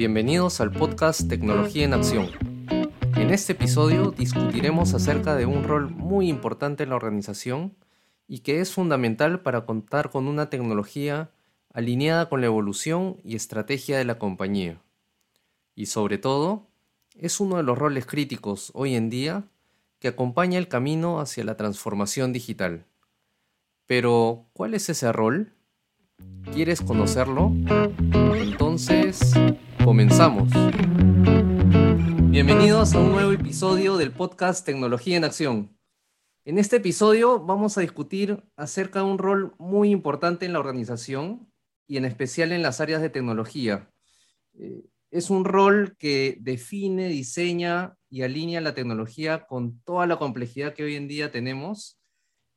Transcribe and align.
Bienvenidos 0.00 0.62
al 0.62 0.72
podcast 0.72 1.28
Tecnología 1.28 1.84
en 1.84 1.92
Acción. 1.92 2.30
En 3.16 3.28
este 3.28 3.52
episodio 3.52 4.12
discutiremos 4.12 4.94
acerca 4.94 5.36
de 5.36 5.44
un 5.44 5.62
rol 5.62 5.90
muy 5.90 6.30
importante 6.30 6.84
en 6.84 6.88
la 6.88 6.96
organización 6.96 7.76
y 8.26 8.38
que 8.38 8.62
es 8.62 8.72
fundamental 8.72 9.42
para 9.42 9.66
contar 9.66 10.08
con 10.08 10.26
una 10.26 10.48
tecnología 10.48 11.32
alineada 11.74 12.30
con 12.30 12.40
la 12.40 12.46
evolución 12.46 13.18
y 13.24 13.36
estrategia 13.36 13.98
de 13.98 14.06
la 14.06 14.18
compañía. 14.18 14.80
Y 15.74 15.84
sobre 15.84 16.16
todo, 16.16 16.66
es 17.18 17.38
uno 17.38 17.58
de 17.58 17.62
los 17.62 17.76
roles 17.76 18.06
críticos 18.06 18.70
hoy 18.72 18.94
en 18.94 19.10
día 19.10 19.44
que 19.98 20.08
acompaña 20.08 20.56
el 20.56 20.68
camino 20.68 21.20
hacia 21.20 21.44
la 21.44 21.58
transformación 21.58 22.32
digital. 22.32 22.86
Pero, 23.84 24.46
¿cuál 24.54 24.72
es 24.72 24.88
ese 24.88 25.12
rol? 25.12 25.52
¿Quieres 26.54 26.80
conocerlo? 26.80 27.52
Entonces, 28.34 28.60
comenzamos. 29.84 30.50
Bienvenidos 32.30 32.94
a 32.94 33.00
un 33.00 33.12
nuevo 33.12 33.32
episodio 33.32 33.96
del 33.96 34.12
podcast 34.12 34.64
Tecnología 34.64 35.16
en 35.16 35.24
Acción. 35.24 35.76
En 36.44 36.58
este 36.58 36.76
episodio 36.76 37.40
vamos 37.40 37.78
a 37.78 37.80
discutir 37.80 38.42
acerca 38.56 39.00
de 39.00 39.06
un 39.06 39.18
rol 39.18 39.54
muy 39.58 39.90
importante 39.90 40.46
en 40.46 40.52
la 40.52 40.60
organización 40.60 41.50
y 41.86 41.96
en 41.96 42.04
especial 42.04 42.52
en 42.52 42.62
las 42.62 42.80
áreas 42.80 43.02
de 43.02 43.10
tecnología. 43.10 43.90
Eh, 44.54 44.84
es 45.10 45.30
un 45.30 45.44
rol 45.44 45.96
que 45.98 46.36
define, 46.40 47.08
diseña 47.08 47.96
y 48.08 48.22
alinea 48.22 48.60
la 48.60 48.74
tecnología 48.74 49.46
con 49.46 49.80
toda 49.80 50.06
la 50.06 50.18
complejidad 50.18 50.74
que 50.74 50.84
hoy 50.84 50.96
en 50.96 51.08
día 51.08 51.30
tenemos 51.30 51.98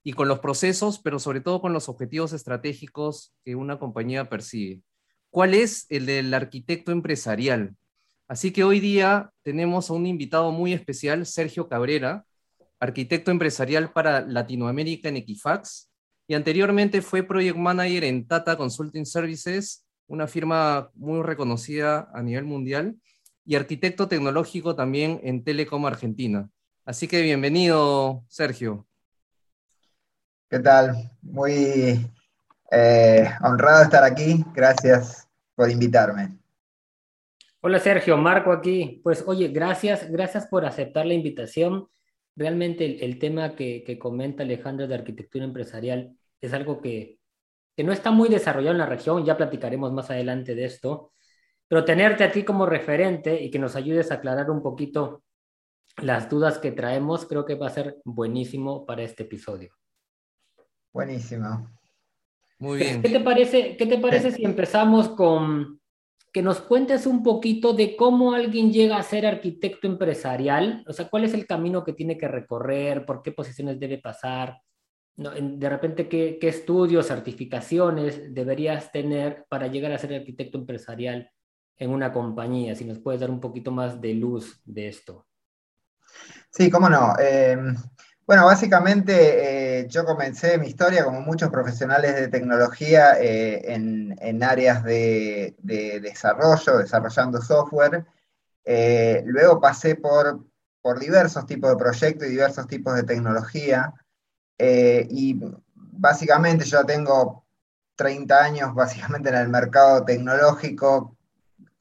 y 0.03 0.13
con 0.13 0.27
los 0.27 0.39
procesos, 0.39 0.99
pero 0.99 1.19
sobre 1.19 1.41
todo 1.41 1.61
con 1.61 1.73
los 1.73 1.89
objetivos 1.89 2.33
estratégicos 2.33 3.33
que 3.43 3.55
una 3.55 3.79
compañía 3.79 4.29
persigue. 4.29 4.83
¿Cuál 5.33 5.55
es 5.55 5.87
el 5.89 6.05
del 6.05 6.31
arquitecto 6.35 6.91
empresarial? 6.91 7.75
Así 8.27 8.53
que 8.53 8.63
hoy 8.63 8.79
día 8.79 9.31
tenemos 9.41 9.89
a 9.89 9.93
un 9.93 10.05
invitado 10.05 10.51
muy 10.51 10.73
especial, 10.73 11.25
Sergio 11.25 11.67
Cabrera, 11.67 12.23
arquitecto 12.79 13.31
empresarial 13.31 13.91
para 13.91 14.21
Latinoamérica 14.21 15.09
en 15.09 15.17
Equifax, 15.17 15.89
y 16.27 16.35
anteriormente 16.35 17.01
fue 17.01 17.23
Project 17.23 17.57
Manager 17.57 18.03
en 18.03 18.27
Tata 18.27 18.55
Consulting 18.55 19.07
Services, 19.07 19.83
una 20.05 20.27
firma 20.27 20.91
muy 20.93 21.23
reconocida 21.23 22.11
a 22.13 22.21
nivel 22.21 22.43
mundial, 22.43 22.95
y 23.43 23.55
arquitecto 23.55 24.07
tecnológico 24.07 24.75
también 24.75 25.19
en 25.23 25.43
Telecom 25.43 25.83
Argentina. 25.87 26.47
Así 26.85 27.07
que 27.07 27.23
bienvenido, 27.23 28.23
Sergio. 28.27 28.85
¿Qué 30.47 30.59
tal? 30.59 31.11
Muy 31.23 32.07
eh, 32.71 33.29
honrado 33.41 33.81
estar 33.81 34.03
aquí. 34.03 34.45
Gracias 34.53 35.22
por 35.63 35.71
invitarme. 35.71 36.37
Hola 37.61 37.79
Sergio, 37.79 38.17
Marco 38.17 38.51
aquí. 38.51 38.99
Pues 39.01 39.23
oye, 39.25 39.47
gracias, 39.47 40.11
gracias 40.11 40.45
por 40.47 40.65
aceptar 40.65 41.05
la 41.05 41.13
invitación. 41.13 41.87
Realmente 42.35 43.05
el, 43.05 43.17
tema 43.17 43.55
que, 43.55 43.97
comenta 43.97 44.43
Alejandro 44.43 44.87
de 44.87 44.95
arquitectura 44.95 45.45
empresarial 45.45 46.17
es 46.41 46.51
algo 46.51 46.81
que, 46.81 47.19
que, 47.77 47.83
no 47.85 47.93
está 47.93 48.11
muy 48.11 48.27
desarrollado 48.27 48.73
en 48.73 48.79
la 48.79 48.85
región, 48.85 49.23
ya 49.23 49.37
platicaremos 49.37 49.93
más 49.93 50.09
adelante 50.09 50.53
de 50.53 50.65
esto, 50.65 51.13
pero 51.69 51.85
tenerte 51.85 52.25
a 52.25 52.31
ti 52.31 52.43
como 52.43 52.65
referente 52.65 53.41
y 53.41 53.49
que 53.49 53.59
nos 53.59 53.77
ayudes 53.77 54.11
a 54.11 54.15
aclarar 54.15 54.51
un 54.51 54.61
poquito 54.61 55.23
las 56.01 56.29
dudas 56.29 56.57
que 56.57 56.73
traemos, 56.73 57.25
creo 57.25 57.45
que 57.45 57.55
va 57.55 57.67
a 57.67 57.69
ser 57.69 58.01
buenísimo 58.03 58.85
para 58.85 59.03
este 59.03 59.23
episodio. 59.23 59.73
Buenísimo. 60.91 61.69
Muy 62.63 62.77
bien. 62.77 63.01
¿Qué 63.01 63.09
te 63.09 63.19
parece, 63.19 63.75
qué 63.75 63.85
te 63.85 63.97
parece 63.97 64.31
si 64.31 64.45
empezamos 64.45 65.09
con 65.09 65.81
que 66.31 66.41
nos 66.41 66.61
cuentes 66.61 67.05
un 67.05 67.21
poquito 67.21 67.73
de 67.73 67.97
cómo 67.97 68.31
alguien 68.31 68.71
llega 68.71 68.95
a 68.95 69.03
ser 69.03 69.25
arquitecto 69.25 69.85
empresarial? 69.85 70.81
O 70.87 70.93
sea, 70.93 71.09
¿cuál 71.09 71.25
es 71.25 71.33
el 71.33 71.45
camino 71.45 71.83
que 71.83 71.91
tiene 71.91 72.17
que 72.17 72.29
recorrer? 72.29 73.05
¿Por 73.05 73.21
qué 73.21 73.33
posiciones 73.33 73.81
debe 73.81 73.97
pasar? 73.97 74.61
De 75.13 75.69
repente, 75.69 76.07
¿qué, 76.07 76.37
¿qué, 76.39 76.47
estudios, 76.47 77.07
certificaciones 77.07 78.33
deberías 78.33 78.93
tener 78.93 79.45
para 79.49 79.67
llegar 79.67 79.91
a 79.91 79.97
ser 79.97 80.13
arquitecto 80.13 80.57
empresarial 80.57 81.29
en 81.75 81.89
una 81.89 82.13
compañía? 82.13 82.75
Si 82.75 82.85
nos 82.85 82.99
puedes 82.99 83.19
dar 83.19 83.29
un 83.29 83.41
poquito 83.41 83.71
más 83.71 83.99
de 83.99 84.13
luz 84.13 84.61
de 84.63 84.87
esto. 84.87 85.27
Sí, 86.49 86.71
cómo 86.71 86.87
no. 86.87 87.13
Eh, 87.21 87.57
bueno, 88.25 88.45
básicamente 88.45 89.81
eh, 89.81 89.87
yo 89.89 90.05
comencé 90.05 90.57
mi 90.57 90.67
historia 90.67 91.03
como 91.03 91.19
muchos 91.21 91.49
profesionales 91.49 92.15
de 92.15 92.29
tecnología 92.29 93.19
eh, 93.19 93.73
en, 93.73 94.43
áreas 94.43 94.83
de, 94.83 95.55
desarrollo, 95.61 96.77
desarrollando 96.77 97.41
software. 97.41 98.05
Eh, 98.63 99.23
luego 99.25 99.59
pasé 99.59 99.95
por, 99.95 100.45
por, 100.81 100.99
diversos 100.99 101.45
tipos 101.45 101.69
de 101.71 101.77
proyectos 101.77 102.27
y 102.27 102.31
diversos 102.31 102.67
tipos 102.67 102.95
de 102.95 103.03
tecnología. 103.03 103.93
y 104.57 105.39
básicamente 105.75 106.65
yo 106.65 106.85
tengo 106.85 107.45
30 107.95 108.43
años 108.43 108.73
básicamente 108.73 109.29
en 109.29 109.35
el 109.35 109.49
mercado 109.49 110.03
tecnológico 110.05 111.17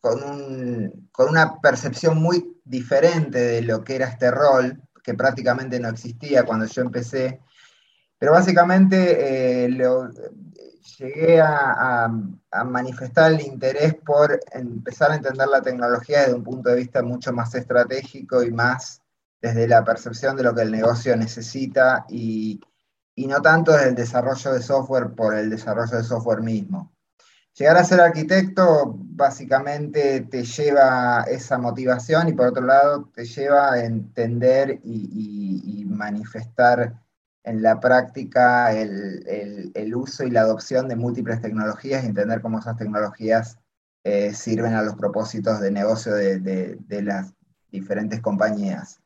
con, 0.00 1.08
con 1.12 1.28
una 1.28 1.60
percepción 1.60 2.20
muy 2.20 2.60
diferente 2.64 3.38
de 3.38 3.62
lo 3.62 3.84
que 3.84 3.96
era 3.96 4.06
este 4.06 4.30
rol 4.30 4.82
que 5.02 5.14
prácticamente 5.14 5.80
no 5.80 5.88
existía 5.88 6.44
cuando 6.44 6.66
yo 6.66 6.82
empecé. 6.82 7.40
Pero 8.18 8.32
básicamente 8.32 9.66
eh, 9.66 9.68
llegué 10.98 11.40
a, 11.40 12.08
manifestar 12.64 13.32
el 13.32 13.40
interés 13.40 13.94
por 13.94 14.38
empezar 14.52 15.10
a 15.10 15.16
entender 15.16 15.48
la 15.48 15.62
tecnología 15.62 16.20
desde 16.20 16.34
un 16.34 16.44
punto 16.44 16.70
de 16.70 16.76
vista 16.76 17.02
mucho 17.02 17.32
más 17.32 17.54
estratégico 17.54 18.42
y 18.42 18.50
más 18.50 19.02
desde 19.40 19.66
la 19.66 19.82
percepción 19.84 20.36
de 20.36 20.44
lo 20.44 20.54
que 20.54 20.62
el 20.62 20.70
negocio 20.70 21.16
necesita 21.16 22.04
y, 22.08 22.60
y 23.16 23.26
no 23.26 23.42
tanto 23.42 23.72
desde 23.72 23.88
el 23.88 23.94
desarrollo 23.96 24.52
de 24.52 24.62
software 24.62 25.10
por 25.14 25.34
el 25.34 25.50
desarrollo 25.50 25.96
de 25.96 26.04
software 26.04 26.42
mismo. 26.42 26.91
Llegar 27.54 27.76
a 27.76 27.84
ser 27.84 28.00
arquitecto 28.00 28.96
básicamente 28.98 30.22
te 30.22 30.42
lleva 30.42 31.24
esa 31.28 31.58
motivación 31.58 32.28
y 32.28 32.32
por 32.32 32.46
otro 32.46 32.64
lado 32.64 33.10
te 33.14 33.26
lleva 33.26 33.74
a 33.74 33.84
entender 33.84 34.80
y, 34.82 35.84
manifestar 35.86 36.98
en 37.44 37.62
la 37.62 37.78
práctica 37.78 38.72
el, 38.72 39.92
uso 39.94 40.24
y 40.24 40.30
la 40.30 40.40
adopción 40.40 40.88
de 40.88 40.96
múltiples 40.96 41.40
tecnologías 41.40 42.02
y 42.02 42.06
entender 42.06 42.40
cómo 42.40 42.58
esas 42.58 42.76
tecnologías 42.76 43.58
eh, 44.02 44.32
sirven 44.34 44.74
a 44.74 44.82
los 44.82 44.96
propósitos 44.96 45.60
de 45.60 45.70
negocio 45.70 46.14
de, 46.14 47.02
las 47.02 47.34
diferentes 47.70 48.20
compañías. 48.20 49.00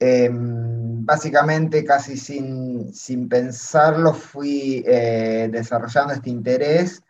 Em, 0.00 1.06
básicamente, 1.06 1.84
casi 1.84 2.16
sin, 2.16 3.28
pensarlo, 3.28 4.12
fui 4.12 4.84
eh, 4.86 5.48
desarrollando 5.50 6.12
este 6.12 6.28
interés 6.28 7.02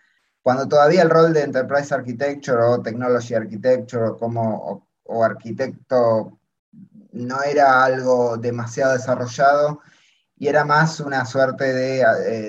cuando 0.42 0.66
todavía 0.69 1.03
el 1.03 1.10
rol 1.10 1.32
de 1.32 1.42
Enterprise 1.42 1.94
Architecture 1.94 2.62
o 2.62 2.82
Technology 2.82 3.34
Architecture 3.34 4.12
como, 4.19 4.84
o, 5.04 5.25
arquitecto 5.25 6.38
no 7.12 7.42
era 7.42 7.84
algo 7.84 8.36
demasiado 8.36 8.94
desarrollado 8.94 9.81
y 10.36 10.48
era 10.48 10.64
más 10.64 10.98
una 10.98 11.25
suerte 11.25 11.72
de, 11.72 12.00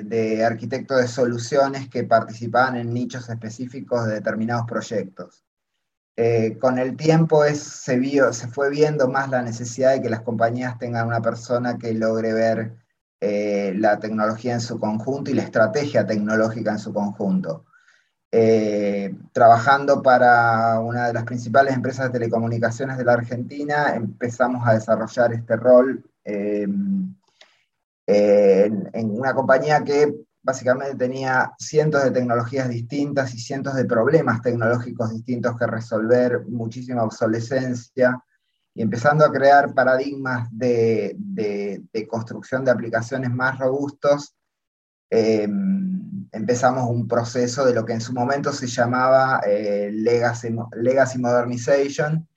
eh, 0.09 0.43
arquitecto 0.43 0.95
de 0.95 1.07
soluciones 1.07 1.89
que 1.89 2.03
participaban 2.05 2.77
en 2.77 2.93
nichos 2.93 3.29
específicos 3.29 4.07
de 4.07 4.15
determinados 4.15 4.65
proyectos. 4.65 5.43
Eh, 6.15 6.57
con 6.59 6.79
el 6.79 6.95
tiempo 6.95 7.43
es, 7.43 7.61
se, 7.61 7.97
vio, 7.97 8.33
se 8.33 8.47
fue 8.47 8.69
viendo 8.69 9.07
más 9.07 9.29
la 9.29 9.41
necesidad 9.41 9.93
de 9.93 10.01
que 10.01 10.09
las 10.09 10.21
compañías 10.21 10.77
tengan 10.79 11.07
una 11.07 11.21
persona 11.21 11.77
que 11.77 11.93
logre 11.93 12.33
ver 12.33 12.77
eh, 13.19 13.73
la 13.77 13.99
tecnología 13.99 14.53
en 14.53 14.61
su 14.61 14.79
conjunto 14.79 15.31
y 15.31 15.33
la 15.33 15.43
estrategia 15.43 16.05
tecnológica 16.05 16.71
en 16.71 16.79
su 16.79 16.93
conjunto. 16.93 17.65
Eh, 18.35 19.13
trabajando 19.31 20.01
para 20.01 20.79
una 20.79 21.05
de 21.05 21.13
las 21.13 21.23
principales 21.23 21.75
empresas 21.75 22.07
de 22.07 22.13
telecomunicaciones 22.13 22.97
de 22.97 23.06
la 23.06 23.13
Argentina, 23.13 23.94
empezamos 23.94 24.68
a 24.68 24.74
desarrollar 24.74 25.33
este 25.33 25.56
rol 25.56 26.03
eh, 26.25 26.65
en, 28.07 29.12
una 29.12 29.35
compañía 29.35 29.83
que 29.83 30.15
básicamente 30.41 30.95
tenía 30.95 31.53
cientos 31.59 32.03
de 32.03 32.09
tecnologías 32.09 32.69
distintas 32.69 33.35
y 33.35 33.39
cientos 33.39 33.75
de 33.75 33.85
problemas 33.85 34.41
tecnológicos 34.41 35.12
distintos 35.12 35.56
que 35.56 35.68
resolver, 35.68 36.44
muchísima 36.47 37.03
obsolescencia, 37.03 38.19
y 38.74 38.81
empezando 38.81 39.24
a 39.24 39.31
crear 39.31 39.75
paradigmas 39.75 40.50
de, 40.51 41.15
construcción 42.09 42.65
de 42.65 42.71
aplicaciones 42.71 43.30
más 43.30 43.59
robustos. 43.59 44.35
Eh, 45.15 45.48
empezamos 46.31 46.89
un 46.89 47.07
proceso 47.07 47.63
de 47.63 47.75
lo 47.75 47.86
que 47.86 47.94
en 47.94 48.01
su 48.01 48.13
momento 48.13 48.51
se 48.51 48.65
llamaba 48.65 49.42
eh, 49.45 49.92
legacy, 49.94 50.50
legacy, 50.75 51.19
Modernization 51.19 52.27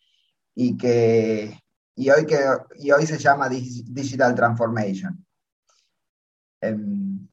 y, 0.55 0.77
que, 0.77 1.59
y, 1.95 2.11
hoy 2.11 2.27
que, 2.27 2.39
y 2.75 2.91
hoy 2.91 3.07
se 3.07 3.17
llama 3.17 3.49
Digital 3.49 4.35
Transformation. 4.35 5.25
Em, 6.61 7.27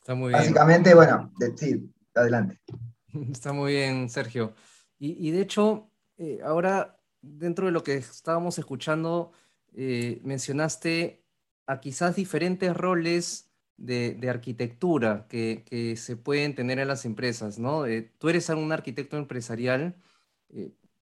Está 0.00 0.14
muy 0.14 0.28
bien. 0.28 0.38
Básicamente, 0.38 0.94
bueno, 0.94 1.32
sí, 1.56 1.92
adelante. 2.14 2.60
Está 3.32 3.52
muy 3.52 3.72
bien, 3.72 4.08
Sergio. 4.08 4.54
Y, 5.00 5.30
de 5.32 5.40
hecho, 5.40 5.90
eh, 6.16 6.40
ahora, 6.44 7.00
dentro 7.20 7.66
de 7.66 7.72
lo 7.72 7.82
que 7.82 7.94
estábamos 7.94 8.58
escuchando, 8.58 9.32
eh, 9.74 10.20
mencionaste 10.22 11.24
a 11.66 11.80
quizás 11.80 12.16
diferentes 12.16 12.76
roles 12.76 13.47
de, 13.78 14.18
arquitectura 14.28 15.26
que, 15.28 15.94
se 15.96 16.16
pueden 16.16 16.54
tener 16.54 16.78
en 16.78 16.88
las 16.88 17.04
empresas, 17.04 17.58
¿no? 17.58 17.86
Eh, 17.86 18.12
tú 18.18 18.28
eres 18.28 18.48
un 18.50 18.72
arquitecto 18.72 19.16
empresarial, 19.16 19.96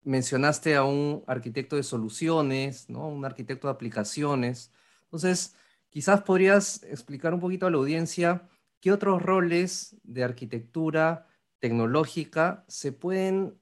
mencionaste 0.04 0.76
a 0.76 0.84
un 0.84 1.24
arquitecto 1.28 1.76
de 1.76 1.84
soluciones, 1.84 2.90
¿no? 2.90 3.08
Un 3.08 3.26
arquitecto 3.26 3.68
de 3.68 3.74
aplicaciones. 3.74 4.72
Entonces, 5.04 5.56
quizás 5.90 6.22
podrías 6.24 6.84
explicar 6.84 7.34
un 7.34 7.40
poquito 7.40 7.68
a 7.68 7.72
la 7.72 7.78
audiencia 7.78 8.50
qué 8.80 8.92
otros 8.92 9.22
roles 9.22 9.96
de 10.04 10.24
arquitectura 10.24 11.28
tecnológica 11.60 12.66
se 12.68 12.92
pueden 12.92 13.62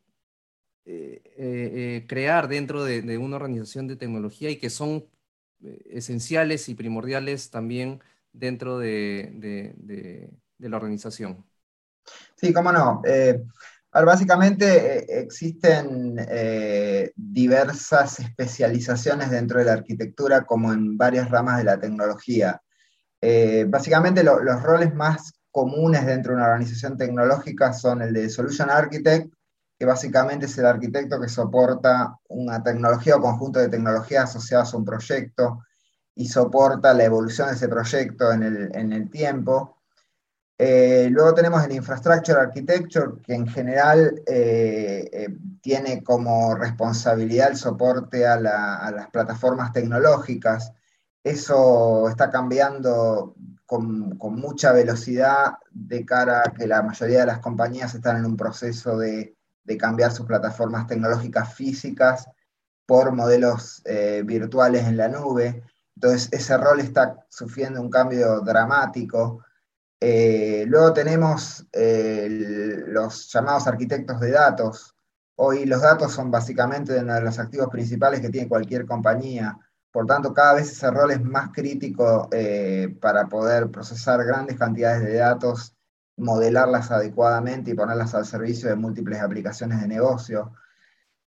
eh, 0.86 1.22
eh, 1.38 1.72
eh, 1.98 2.06
crear 2.08 2.48
dentro 2.48 2.84
de, 2.84 3.18
una 3.20 3.36
organización 3.36 3.88
de 3.88 3.96
tecnología 3.96 4.50
y 4.50 4.56
que 4.58 4.72
son 4.72 5.06
esenciales 5.90 6.70
y 6.70 6.74
primordiales 6.74 7.52
también 7.52 8.02
dentro 8.32 8.78
de, 8.78 10.30
la 10.60 10.78
organización. 10.78 11.46
Sí, 12.36 12.54
cómo 12.54 12.72
no. 12.72 13.02
básicamente 13.92 15.22
existen 15.22 16.16
diversas 17.16 18.20
especializaciones 18.20 19.32
dentro 19.32 19.60
de 19.60 19.66
la 19.66 19.74
arquitectura 19.74 20.46
como 20.46 20.74
en 20.74 20.98
varias 20.98 21.30
ramas 21.30 21.58
de 21.58 21.64
la 21.66 21.80
tecnología. 21.80 22.62
básicamente 23.68 24.24
los 24.24 24.64
roles 24.64 24.94
más 24.94 25.34
comunes 25.52 26.06
dentro 26.06 26.32
de 26.32 26.38
una 26.38 26.48
organización 26.48 26.98
tecnológica 26.98 27.74
son 27.74 28.02
el 28.02 28.14
de 28.14 28.30
Solution 28.30 28.70
Architect, 28.70 29.34
que 29.78 29.86
básicamente 29.86 30.46
es 30.46 30.58
el 30.58 30.66
arquitecto 30.66 31.20
que 31.20 31.30
soporta 31.30 32.16
una 32.28 32.62
tecnología 32.62 33.16
o 33.16 33.22
conjunto 33.22 33.60
de 33.60 33.70
tecnologías 33.70 34.26
asociadas 34.26 34.74
a 34.74 34.78
un 34.78 34.86
proyecto 34.86 35.64
y 36.16 36.28
soporta 36.28 36.94
la 36.94 37.06
evolución 37.06 37.48
de 37.48 37.56
ese 37.56 37.68
proyecto 37.68 38.32
en 38.32 38.44
el, 38.44 39.10
tiempo. 39.10 39.78
Eh, 40.58 41.08
luego 41.12 41.34
tenemos 41.34 41.64
el 41.64 41.72
Infrastructure 41.72 42.40
Architecture, 42.40 43.22
que 43.24 43.34
en 43.34 43.48
general 43.48 44.22
eh, 44.28 45.10
eh, 45.14 45.38
tiene 45.62 46.04
como 46.04 46.56
responsabilidad 46.56 47.52
el 47.52 47.58
soporte 47.58 48.28
a, 48.28 48.38
las 48.38 49.10
plataformas 49.12 49.72
tecnológicas. 49.72 50.74
Eso 51.24 52.10
está 52.10 52.30
cambiando 52.30 53.36
con, 53.66 54.18
con, 54.18 54.36
mucha 54.36 54.74
velocidad 54.74 55.54
de 55.72 56.06
cara 56.06 56.44
a 56.46 56.54
que 56.54 56.68
la 56.68 56.82
mayoría 56.82 57.22
de 57.22 57.28
las 57.28 57.40
compañías 57.40 57.96
están 57.96 58.18
en 58.18 58.26
un 58.26 58.36
proceso 58.36 58.98
de 58.98 59.36
de 59.70 59.78
cambiar 59.78 60.12
sus 60.12 60.26
plataformas 60.26 60.88
tecnológicas 60.88 61.54
físicas 61.54 62.28
por 62.88 63.12
modelos 63.12 63.84
virtuales 64.26 64.88
en 64.88 64.98
la 64.98 65.08
nube. 65.08 65.62
Entonces, 66.00 66.30
ese 66.32 66.58
rol 66.58 66.80
está 66.80 67.26
sufriendo 67.30 67.82
un 67.82 67.90
cambio 67.90 68.40
dramático. 68.40 69.44
Eh, 70.00 70.64
luego 70.68 70.94
tenemos 70.94 71.68
eh, 71.74 72.28
los 72.88 73.30
llamados 73.32 73.68
arquitectos 73.68 74.20
de 74.22 74.32
datos. 74.32 74.96
Hoy 75.36 75.66
los 75.66 75.82
datos 75.82 76.14
son 76.14 76.32
básicamente 76.32 76.98
uno 76.98 77.16
de 77.16 77.22
los 77.22 77.38
activos 77.38 77.68
principales 77.68 78.22
que 78.22 78.30
tiene 78.30 78.48
cualquier 78.48 78.86
compañía. 78.86 79.58
Por 79.92 80.06
tanto, 80.06 80.34
cada 80.34 80.54
vez 80.54 80.72
ese 80.72 80.90
rol 80.90 81.12
es 81.12 81.22
más 81.22 81.50
crítico 81.52 82.30
para 83.02 83.28
poder 83.28 83.70
procesar 83.70 84.24
grandes 84.24 84.58
cantidades 84.58 85.04
de 85.04 85.16
datos 85.16 85.76
modelarlas 86.20 86.92
adecuadamente 86.92 87.72
y 87.72 87.76
ponerlas 87.76 88.14
al 88.14 88.26
servicio 88.26 88.70
de 88.70 88.76
múltiples 88.76 89.22
aplicaciones 89.22 89.82
de 89.82 89.88
negocio. 89.88 90.54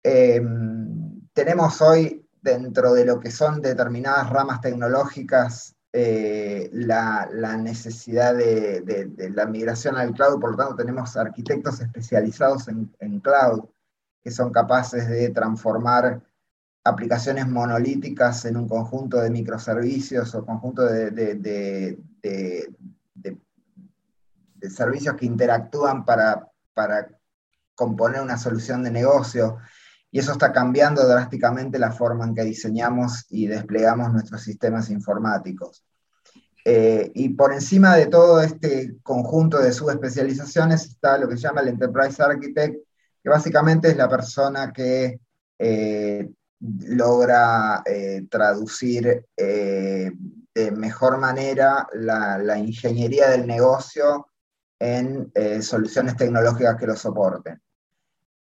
Em, 0.03 1.27
tenemos 1.33 1.81
hoy, 1.81 2.24
dentro 2.45 2.93
de 2.93 3.05
lo 3.05 3.19
que 3.19 3.31
son 3.31 3.59
determinadas 3.59 4.29
ramas 4.29 4.61
tecnológicas, 4.61 5.75
eh, 5.91 6.69
la, 6.73 7.27
necesidad 7.57 8.35
de, 8.35 9.31
la 9.33 9.47
migración 9.47 9.95
al 9.97 10.13
cloud, 10.13 10.39
por 10.39 10.51
lo 10.51 10.57
tanto 10.57 10.75
tenemos 10.75 11.17
arquitectos 11.17 11.81
especializados 11.81 12.67
en, 12.67 13.19
cloud 13.21 13.65
que 14.23 14.29
son 14.29 14.51
capaces 14.51 15.07
de 15.07 15.29
transformar 15.29 16.21
aplicaciones 16.83 17.47
monolíticas 17.47 18.45
en 18.45 18.57
un 18.57 18.67
conjunto 18.67 19.19
de 19.21 19.31
microservicios 19.31 20.35
o 20.35 20.45
conjunto 20.45 20.83
de, 20.85 21.97
servicios 24.69 25.15
que 25.15 25.25
interactúan 25.25 26.05
para, 26.05 26.47
para 26.73 27.07
componer 27.73 28.21
una 28.21 28.37
solución 28.37 28.83
de 28.83 28.91
negocio. 28.91 29.57
Y 30.15 30.19
eso 30.19 30.31
está 30.31 30.53
cambiando 30.53 31.05
drásticamente 31.05 31.77
la 31.77 31.91
forma 31.91 32.23
en 32.23 32.33
que 32.33 32.45
diseñamos 32.45 33.25
y 33.31 33.47
desplegamos 33.47 34.13
nuestros 34.13 34.41
sistemas 34.43 34.89
informáticos. 34.89 35.83
Eh, 36.63 37.11
y 37.15 37.33
por 37.33 37.51
encima 37.51 37.97
de 37.97 38.05
todo 38.05 38.39
este 38.39 38.95
conjunto 39.03 39.59
de 39.59 39.73
subespecializaciones 39.73 40.85
está 40.85 41.17
lo 41.17 41.27
que 41.27 41.35
se 41.35 41.41
llama 41.41 41.59
el 41.59 41.67
Enterprise 41.67 42.23
Architect, 42.23 42.77
que 43.21 43.29
básicamente 43.29 43.89
es 43.89 43.97
la 43.97 44.07
persona 44.07 44.71
que 44.71 45.19
eh, 45.59 46.31
logra 46.61 47.83
eh, 47.85 48.25
traducir 48.31 49.25
de 49.35 50.71
mejor 50.77 51.17
manera 51.17 51.89
la, 51.91 52.57
ingeniería 52.57 53.31
del 53.31 53.45
negocio 53.45 54.29
en 54.79 55.29
soluciones 55.61 56.15
tecnológicas 56.15 56.77
que 56.77 56.87
lo 56.87 56.95
soporten. 56.95 57.61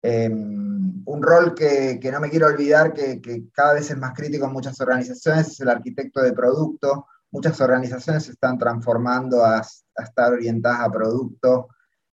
Em, 0.06 1.03
un 1.06 1.23
rol 1.23 1.55
que, 1.55 1.99
no 2.12 2.21
me 2.21 2.29
quiero 2.29 2.47
olvidar, 2.49 2.93
que, 2.93 3.49
cada 3.55 3.73
vez 3.73 3.91
es 3.91 3.97
más 3.97 4.12
crítico 4.12 4.45
en 4.45 4.53
muchas 4.53 4.79
organizaciones, 4.79 5.49
es 5.49 5.61
el 5.61 5.71
arquitecto 5.71 6.21
de 6.21 6.35
producto. 6.35 7.06
Muchas 7.31 7.59
organizaciones 7.62 8.25
se 8.25 8.33
están 8.33 8.59
transformando 8.59 9.43
a, 9.43 9.62
estar 9.97 10.33
orientadas 10.35 10.81
a 10.81 10.93
producto, 10.93 11.69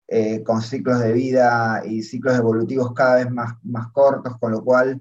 eh, 0.08 0.42
con 0.42 0.62
ciclos 0.62 0.98
de 0.98 1.12
vida 1.12 1.82
y 1.84 2.02
ciclos 2.02 2.36
evolutivos 2.36 2.92
cada 2.92 3.16
vez 3.16 3.30
más, 3.30 3.54
más 3.62 3.92
cortos, 3.92 4.36
con 4.40 4.50
lo 4.50 4.64
cual 4.64 5.00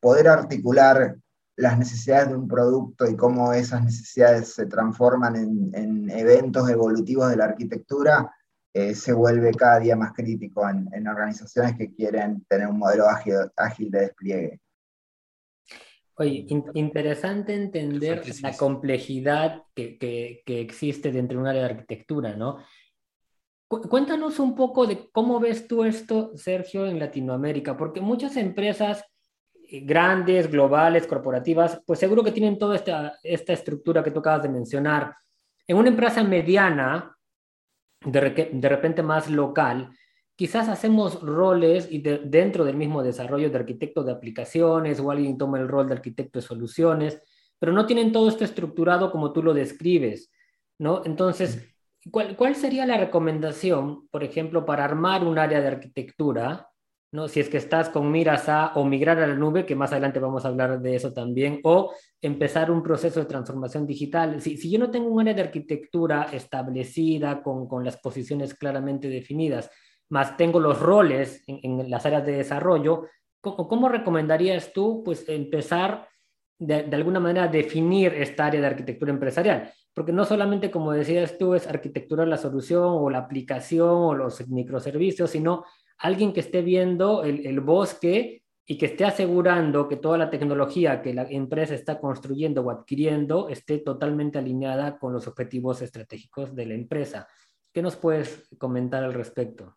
poder 0.00 0.28
articular 0.28 1.16
las 1.56 1.78
necesidades 1.78 2.28
de 2.28 2.36
un 2.36 2.48
producto 2.48 3.06
y 3.06 3.16
cómo 3.16 3.52
esas 3.52 3.84
necesidades 3.84 4.54
se 4.54 4.66
transforman 4.66 5.36
en, 5.36 6.10
eventos 6.10 6.68
evolutivos 6.70 7.28
de 7.28 7.36
la 7.36 7.46
arquitectura, 7.46 8.30
eh, 8.78 8.94
se 8.94 9.14
vuelve 9.14 9.54
cada 9.54 9.80
día 9.80 9.96
más 9.96 10.12
crítico 10.12 10.68
en, 10.68 11.08
organizaciones 11.08 11.78
que 11.78 11.94
quieren 11.94 12.44
tener 12.46 12.66
un 12.66 12.78
modelo 12.78 13.08
ágil, 13.08 13.32
ágil 13.56 13.90
de 13.90 14.00
despliegue. 14.00 14.60
Oye, 16.16 16.46
interesante 16.74 17.54
entender 17.54 18.22
la 18.42 18.54
complejidad 18.54 19.62
que, 19.74 19.96
que, 19.98 20.60
existe 20.60 21.10
dentro 21.10 21.38
de 21.38 21.42
un 21.42 21.48
área 21.48 21.62
de 21.62 21.70
arquitectura, 21.70 22.36
¿no? 22.36 22.58
cuéntanos 23.66 24.38
un 24.38 24.54
poco 24.54 24.86
de 24.86 25.08
cómo 25.10 25.40
ves 25.40 25.66
tú 25.66 25.82
esto, 25.82 26.36
Sergio, 26.36 26.86
en 26.86 26.98
Latinoamérica, 26.98 27.78
porque 27.78 28.02
muchas 28.02 28.36
empresas 28.36 29.02
eh, 29.54 29.80
grandes, 29.80 30.50
globales, 30.50 31.06
corporativas, 31.06 31.80
pues 31.86 31.98
seguro 31.98 32.22
que 32.22 32.32
tienen 32.32 32.58
toda 32.58 32.76
esta, 32.76 33.14
esta 33.22 33.54
estructura 33.54 34.04
que 34.04 34.10
tú 34.10 34.18
acabas 34.18 34.42
de 34.42 34.50
mencionar. 34.50 35.16
En 35.66 35.78
una 35.78 35.88
empresa 35.88 36.22
mediana, 36.22 37.15
de, 38.04 38.50
de 38.52 38.68
repente 38.68 39.02
más 39.02 39.30
local, 39.30 39.90
quizás 40.36 40.68
hacemos 40.68 41.20
roles 41.22 41.88
y 41.90 41.98
dentro 42.00 42.64
del 42.64 42.76
mismo 42.76 43.02
desarrollo 43.02 43.50
de 43.50 43.56
arquitecto 43.56 44.04
de 44.04 44.12
aplicaciones 44.12 45.00
o 45.00 45.10
alguien 45.10 45.38
toma 45.38 45.58
el 45.58 45.68
rol 45.68 45.88
de 45.88 45.94
arquitecto 45.94 46.38
de 46.38 46.46
soluciones, 46.46 47.22
pero 47.58 47.72
no 47.72 47.86
tienen 47.86 48.12
todo 48.12 48.28
esto 48.28 48.44
estructurado 48.44 49.10
como 49.10 49.32
tú 49.32 49.42
lo 49.42 49.54
describes, 49.54 50.30
¿no? 50.78 51.02
Entonces, 51.06 51.74
¿cuál, 52.10 52.36
cuál 52.36 52.54
sería 52.54 52.84
la 52.84 52.98
recomendación, 52.98 54.06
por 54.08 54.22
ejemplo, 54.22 54.66
para 54.66 54.84
armar 54.84 55.24
un 55.24 55.38
área 55.38 55.60
de 55.62 55.68
arquitectura 55.68 56.68
Si 57.28 57.40
es 57.40 57.48
que 57.48 57.56
estás 57.56 57.88
con 57.88 58.10
miras 58.10 58.48
a 58.48 58.72
o 58.74 58.84
migrar 58.84 59.18
a 59.18 59.26
la 59.26 59.34
nube, 59.34 59.64
que 59.64 59.74
más 59.74 59.92
adelante 59.92 60.20
vamos 60.20 60.44
a 60.44 60.48
hablar 60.48 60.80
de 60.80 60.96
eso 60.96 61.12
también, 61.12 61.60
o 61.64 61.92
empezar 62.20 62.70
un 62.70 62.82
proceso 62.82 63.20
de 63.20 63.26
transformación 63.26 63.86
digital. 63.86 64.40
Si, 64.40 64.56
si 64.56 64.70
yo 64.70 64.78
no 64.78 64.90
tengo 64.90 65.08
un 65.08 65.20
área 65.20 65.34
de 65.34 65.42
arquitectura 65.42 66.28
establecida, 66.32 67.42
con, 67.42 67.66
con 67.66 67.84
las 67.84 67.96
posiciones 67.96 68.54
claramente 68.54 69.08
definidas, 69.08 69.70
más 70.10 70.36
tengo 70.36 70.60
los 70.60 70.80
roles 70.80 71.42
en, 71.46 71.90
las 71.90 72.04
áreas 72.06 72.26
de 72.26 72.32
desarrollo, 72.32 73.06
¿cómo, 73.40 73.66
¿cómo, 73.68 73.88
recomendarías 73.88 74.72
tú 74.72 75.02
pues, 75.04 75.28
empezar 75.28 76.08
de, 76.58 76.84
de 76.84 76.96
alguna 76.96 77.20
manera 77.20 77.44
a 77.44 77.48
definir 77.48 78.14
esta 78.14 78.46
área 78.46 78.60
de 78.60 78.66
arquitectura 78.66 79.12
empresarial? 79.12 79.72
Porque 79.94 80.12
no 80.12 80.24
solamente, 80.24 80.70
como 80.70 80.92
decías 80.92 81.38
tú, 81.38 81.54
es 81.54 81.66
arquitectura 81.66 82.26
la 82.26 82.36
solución 82.36 82.84
o 82.84 83.08
la 83.08 83.18
aplicación 83.18 83.88
o 83.88 84.14
los 84.14 84.46
microservicios, 84.48 85.30
sino 85.30 85.64
alguien 85.98 86.32
que 86.32 86.40
esté 86.40 86.62
viendo 86.62 87.24
el, 87.24 87.60
bosque 87.60 88.42
y 88.66 88.78
que 88.78 88.86
esté 88.86 89.04
asegurando 89.04 89.88
que 89.88 89.96
toda 89.96 90.18
la 90.18 90.30
tecnología 90.30 91.00
que 91.00 91.14
la 91.14 91.22
empresa 91.22 91.74
está 91.74 92.00
construyendo 92.00 92.62
o 92.62 92.70
adquiriendo 92.70 93.48
esté 93.48 93.78
totalmente 93.78 94.38
alineada 94.38 94.98
con 94.98 95.12
los 95.12 95.26
objetivos 95.26 95.82
estratégicos 95.82 96.54
de 96.54 96.66
la 96.66 96.74
empresa. 96.74 97.28
¿Qué 97.72 97.82
nos 97.82 97.96
puedes 97.96 98.48
comentar 98.58 99.04
al 99.04 99.14
respecto? 99.14 99.76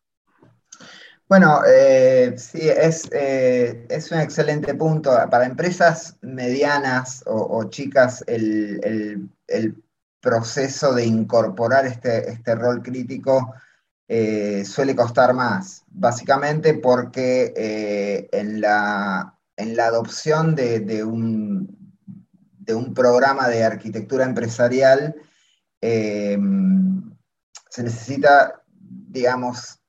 Bueno, 1.27 1.61
eh, 1.67 2.33
sí, 2.37 2.67
es, 2.67 3.07
eh, 3.11 3.85
es, 3.87 4.11
un 4.11 4.19
excelente 4.19 4.73
punto. 4.73 5.11
Para 5.29 5.45
empresas 5.45 6.17
medianas 6.21 7.23
o, 7.27 7.63
chicas, 7.69 8.23
el, 8.25 9.29
proceso 10.21 10.93
de 10.93 11.05
incorporar 11.05 11.85
este, 11.85 12.29
este 12.31 12.53
rol 12.53 12.81
crítico 12.81 13.53
eh, 14.09 14.65
suele 14.65 14.95
costar 14.95 15.33
más, 15.33 15.85
básicamente 15.87 16.73
porque 16.73 18.27
en, 18.31 18.59
la, 18.59 19.37
en 19.55 19.77
la 19.77 19.85
adopción 19.85 20.55
de, 20.55 21.03
un, 21.03 21.95
de 22.57 22.75
un 22.75 22.93
programa 22.93 23.47
de 23.47 23.63
arquitectura 23.63 24.25
empresarial 24.25 25.15
se 27.69 27.83
necesita, 27.83 28.63
digamos, 28.77 29.79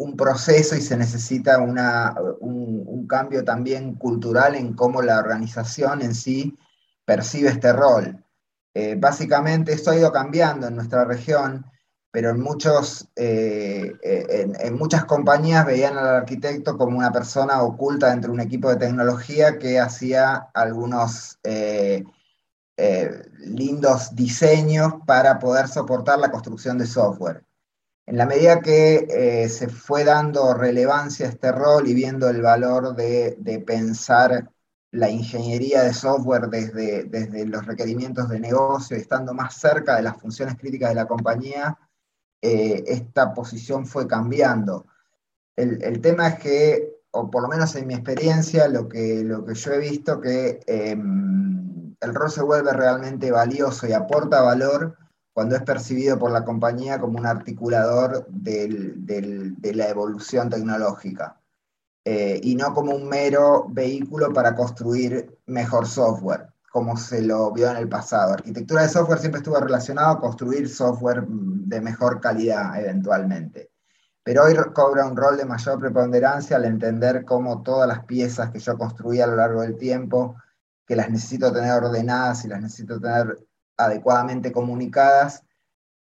un 0.00 0.16
proceso 0.16 0.74
y 0.76 0.80
se 0.80 0.96
necesita 0.96 1.58
un, 1.58 3.06
cambio 3.06 3.44
también 3.44 3.94
cultural 3.96 4.54
en 4.54 4.74
cómo 4.74 5.02
la 5.02 5.18
organización 5.18 6.00
en 6.00 6.14
sí 6.14 6.56
percibe 7.04 7.48
este 7.48 7.72
rol. 7.72 8.24
Eh, 8.72 8.94
básicamente 8.96 9.72
esto 9.72 9.90
ha 9.90 9.96
ido 9.96 10.12
cambiando 10.12 10.68
en 10.68 10.76
nuestra 10.76 11.04
región, 11.04 11.66
pero 12.10 12.30
en, 12.30 12.40
muchos, 12.40 13.08
eh, 13.14 13.92
en, 14.02 14.74
muchas 14.76 15.04
compañías 15.04 15.64
veían 15.64 15.96
al 15.96 16.08
arquitecto 16.08 16.76
como 16.76 16.98
una 16.98 17.12
persona 17.12 17.62
oculta 17.62 18.10
dentro 18.10 18.30
de 18.30 18.34
un 18.34 18.40
equipo 18.40 18.68
de 18.70 18.76
tecnología 18.76 19.58
que 19.58 19.78
hacía 19.78 20.48
algunos 20.54 21.38
eh, 21.44 22.04
lindos 23.38 24.14
diseños 24.16 24.94
para 25.06 25.38
poder 25.38 25.68
soportar 25.68 26.18
la 26.18 26.30
construcción 26.30 26.78
de 26.78 26.86
software. 26.86 27.44
En 28.10 28.16
la 28.16 28.26
medida 28.26 28.60
que 28.60 29.06
eh, 29.08 29.48
se 29.48 29.68
fue 29.68 30.02
dando 30.02 30.52
relevancia 30.52 31.26
a 31.26 31.28
este 31.28 31.52
rol 31.52 31.86
y 31.86 31.94
viendo 31.94 32.28
el 32.28 32.42
valor 32.42 32.96
de, 32.96 33.62
pensar 33.64 34.50
la 34.90 35.08
ingeniería 35.08 35.82
de 35.82 35.94
software 35.94 36.48
desde, 36.48 37.04
desde, 37.04 37.46
los 37.46 37.64
requerimientos 37.64 38.28
de 38.28 38.40
negocio, 38.40 38.96
estando 38.96 39.32
más 39.32 39.54
cerca 39.54 39.94
de 39.94 40.02
las 40.02 40.16
funciones 40.16 40.56
críticas 40.56 40.88
de 40.88 40.96
la 40.96 41.06
compañía, 41.06 41.78
eh, 42.42 42.84
esta 42.86 43.34
posición 43.34 43.86
fue 43.86 44.06
cambiando. 44.06 44.86
El, 45.56 46.00
tema 46.00 46.28
es 46.28 46.38
que, 46.38 46.96
o 47.10 47.30
por 47.30 47.42
lo 47.42 47.48
menos 47.48 47.74
en 47.76 47.86
mi 47.86 47.94
experiencia, 47.94 48.66
lo 48.68 48.88
que, 48.88 49.22
lo 49.24 49.44
que 49.44 49.54
yo 49.54 49.72
he 49.72 49.78
visto 49.78 50.20
que 50.20 50.60
em, 50.66 51.94
el 52.00 52.14
rol 52.14 52.30
se 52.30 52.42
vuelve 52.42 52.72
realmente 52.72 53.30
valioso 53.30 53.86
y 53.86 53.92
aporta 53.92 54.40
valor 54.40 54.96
cuando 55.34 55.56
es 55.56 55.62
percibido 55.62 56.18
por 56.18 56.30
la 56.32 56.44
compañía 56.44 56.98
como 56.98 57.18
un 57.18 57.26
articulador 57.26 58.26
de 58.28 59.74
la 59.74 59.88
evolución 59.88 60.48
tecnológica 60.48 61.40
eh, 62.04 62.40
y 62.42 62.54
no 62.54 62.72
como 62.72 62.92
un 62.94 63.08
mero 63.08 63.66
vehículo 63.68 64.32
para 64.32 64.54
construir 64.54 65.38
mejor 65.46 65.86
software, 65.86 66.49
como 66.70 66.96
se 66.96 67.20
lo 67.20 67.50
vio 67.52 67.70
en 67.70 67.76
el 67.76 67.88
pasado. 67.88 68.32
Arquitectura 68.32 68.82
de 68.82 68.88
software 68.88 69.18
siempre 69.18 69.40
estuvo 69.40 69.58
relacionado 69.58 70.10
a 70.12 70.20
construir 70.20 70.68
software 70.68 71.24
de 71.26 71.80
mejor 71.80 72.20
calidad 72.20 72.80
eventualmente. 72.80 73.72
Pero 74.22 74.44
hoy 74.44 74.54
cobra 74.72 75.06
un 75.06 75.16
rol 75.16 75.36
de 75.36 75.44
mayor 75.44 75.80
preponderancia 75.80 76.56
al 76.56 76.66
entender 76.66 77.24
cómo 77.24 77.62
todas 77.62 77.88
las 77.88 78.04
piezas 78.04 78.50
que 78.50 78.60
yo 78.60 78.78
construí 78.78 79.20
a 79.20 79.26
lo 79.26 79.34
largo 79.34 79.62
del 79.62 79.76
tiempo, 79.76 80.36
que 80.86 80.94
las 80.94 81.10
necesito 81.10 81.52
tener 81.52 81.72
ordenadas 81.72 82.44
y 82.44 82.48
las 82.48 82.60
necesito 82.60 83.00
tener 83.00 83.36
adecuadamente 83.76 84.52
comunicadas, 84.52 85.42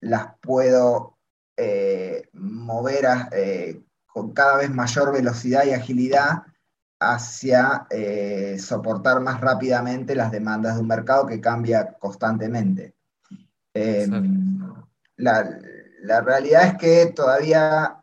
las 0.01 0.35
puedo 0.41 1.19
eh, 1.57 2.29
mover 2.33 3.07
eh, 3.31 3.81
con 4.07 4.33
cada 4.33 4.57
vez 4.57 4.71
mayor 4.71 5.13
velocidad 5.13 5.65
y 5.65 5.73
agilidad 5.73 6.43
hacia 7.01 7.87
eh, 7.91 8.59
soportar 8.59 9.21
más 9.21 9.41
rápidamente 9.41 10.15
las 10.15 10.33
demandas 10.33 10.75
de 10.75 10.81
un 10.81 10.89
mercado 10.89 11.27
que 11.27 11.41
cambia 11.41 11.93
constantemente. 11.99 12.95
Em, 13.73 14.59
la, 15.17 15.59
la, 16.03 16.21
realidad 16.21 16.67
es 16.67 16.75
que 16.77 17.07
todavía 17.15 17.99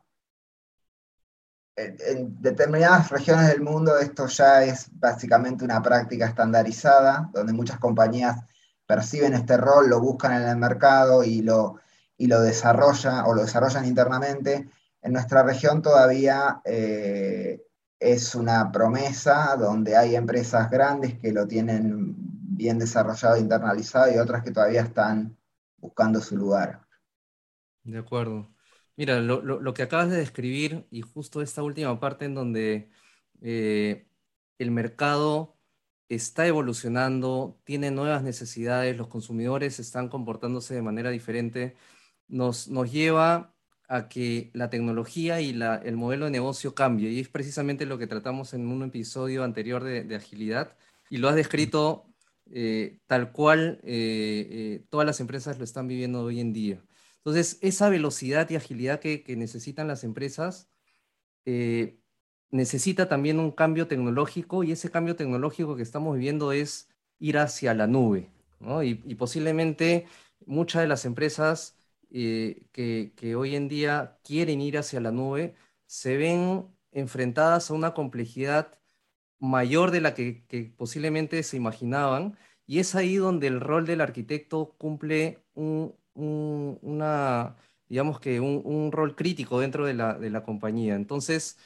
en 1.76 2.42
determinadas 2.42 3.10
regiones 3.10 3.48
del 3.50 3.62
mundo 3.62 3.98
esto 3.98 4.28
ya 4.28 4.64
es 4.64 4.88
básicamente 4.94 5.66
una 5.66 5.82
práctica 5.82 6.26
estandarizada, 6.26 7.30
donde 7.34 7.54
muchas 7.54 7.80
compañías 7.80 8.38
perciben 8.86 9.34
este 9.34 9.58
rol, 9.58 9.90
lo 9.90 10.00
buscan 10.00 10.42
en 10.42 10.48
el 10.48 10.58
mercado 10.58 11.24
y 11.24 11.42
lo, 11.42 11.80
y 12.18 12.28
lo 12.28 12.42
desarrollan 12.42 13.26
o 13.26 13.34
lo 13.34 13.42
desarrollan 13.42 13.86
internamente. 13.86 14.70
En 15.02 15.14
nuestra 15.14 15.44
región 15.44 15.82
todavía 15.82 16.62
eh, 16.64 17.62
es 18.00 18.36
una 18.36 18.72
promesa 18.72 19.56
donde 19.58 19.96
hay 19.96 20.16
empresas 20.16 20.70
grandes 20.70 21.20
que 21.20 21.32
lo 21.32 21.48
tienen 21.48 22.16
bien 22.18 22.80
desarrollado 22.80 23.38
internalizado 23.38 24.14
y 24.14 24.18
otras 24.18 24.44
que 24.44 24.52
todavía 24.52 24.82
están 24.82 25.38
buscando 25.78 26.20
su 26.22 26.38
lugar. 26.38 26.86
De 27.84 27.98
acuerdo. 27.98 28.52
Mira, 28.98 29.20
lo, 29.20 29.74
que 29.74 29.84
acabas 29.84 30.10
de 30.10 30.18
describir 30.18 30.88
y 30.90 31.02
justo 31.02 31.42
esta 31.42 31.64
última 31.64 32.00
parte 32.00 32.26
en 32.26 32.34
donde 32.34 32.90
eh, 33.42 34.08
el 34.58 34.72
mercado 34.72 35.58
está 36.08 36.48
evolucionando, 36.48 37.60
tiene 37.66 37.92
nuevas 37.92 38.24
necesidades, 38.24 38.96
los 38.98 39.08
consumidores 39.08 39.80
están 39.80 40.08
comportándose 40.08 40.76
de 40.76 40.82
manera 40.82 41.10
diferente, 41.10 41.76
nos, 42.28 42.70
nos 42.70 42.92
lleva 42.92 43.55
a 43.88 44.08
que 44.10 44.50
la 44.54 44.70
tecnología 44.70 45.42
y 45.42 45.54
la, 45.54 45.76
el 45.76 45.96
modelo 45.96 46.26
de 46.26 46.32
negocio 46.32 46.76
cambie. 46.76 47.12
Y 47.12 47.20
es 47.20 47.30
precisamente 47.30 47.86
lo 47.86 47.98
que 47.98 48.08
tratamos 48.08 48.54
en 48.54 48.68
un 48.68 48.84
episodio 48.84 49.44
anterior 49.44 49.84
de, 49.84 50.16
agilidad. 50.16 50.76
Y 51.10 51.18
lo 51.18 51.30
has 51.30 51.36
descrito 51.36 52.06
eh, 52.52 53.00
tal 53.08 53.32
cual 53.32 53.80
eh, 53.84 54.48
eh, 54.50 54.86
todas 54.90 55.06
las 55.06 55.20
empresas 55.20 55.58
lo 55.58 55.64
están 55.64 55.88
viviendo 55.88 56.24
hoy 56.24 56.40
en 56.40 56.54
día. 56.54 56.84
Entonces, 57.18 57.58
esa 57.62 57.90
velocidad 57.90 58.50
y 58.50 58.56
agilidad 58.56 59.00
que, 59.00 59.24
que 59.24 59.36
necesitan 59.36 59.88
las 59.88 60.04
empresas 60.04 60.70
necesita 62.52 63.08
también 63.08 63.40
un 63.40 63.52
cambio 63.52 63.88
tecnológico 63.88 64.64
y 64.64 64.72
ese 64.72 64.90
cambio 64.90 65.16
tecnológico 65.16 65.76
que 65.76 65.84
estamos 65.84 66.16
viviendo 66.16 66.52
es 66.52 66.90
ir 67.20 67.38
hacia 67.38 67.74
la 67.74 67.86
nube. 67.88 68.32
Y, 68.84 69.16
posiblemente 69.16 70.08
muchas 70.46 70.82
de 70.82 70.88
las 70.88 71.06
empresas 71.06 71.75
eh, 72.18 72.64
que, 72.72 73.36
hoy 73.36 73.56
en 73.58 73.68
día 73.68 74.20
quieren 74.24 74.62
ir 74.62 74.78
hacia 74.78 75.02
la 75.02 75.12
nube 75.12 75.54
se 75.86 76.16
ven 76.16 76.66
enfrentadas 76.94 77.70
a 77.70 77.74
una 77.74 77.94
complejidad 77.94 78.80
mayor 79.40 79.92
de 79.92 80.00
la 80.02 80.14
que, 80.14 80.74
posiblemente 80.78 81.44
se 81.44 81.58
imaginaban 81.58 82.38
y 82.66 82.80
es 82.80 82.96
ahí 82.96 83.18
donde 83.18 83.48
el 83.48 83.60
rol 83.60 83.86
del 83.86 84.00
arquitecto 84.00 84.76
cumple 84.78 85.44
un, 85.56 85.94
una, 86.14 87.58
digamos 87.90 88.22
que 88.22 88.40
un, 88.40 88.92
rol 88.94 89.16
crítico 89.18 89.60
dentro 89.60 89.86
de 89.86 89.94
la, 89.96 90.14
de 90.18 90.30
la 90.30 90.44
compañía. 90.44 90.96
Entonces, 90.96 91.58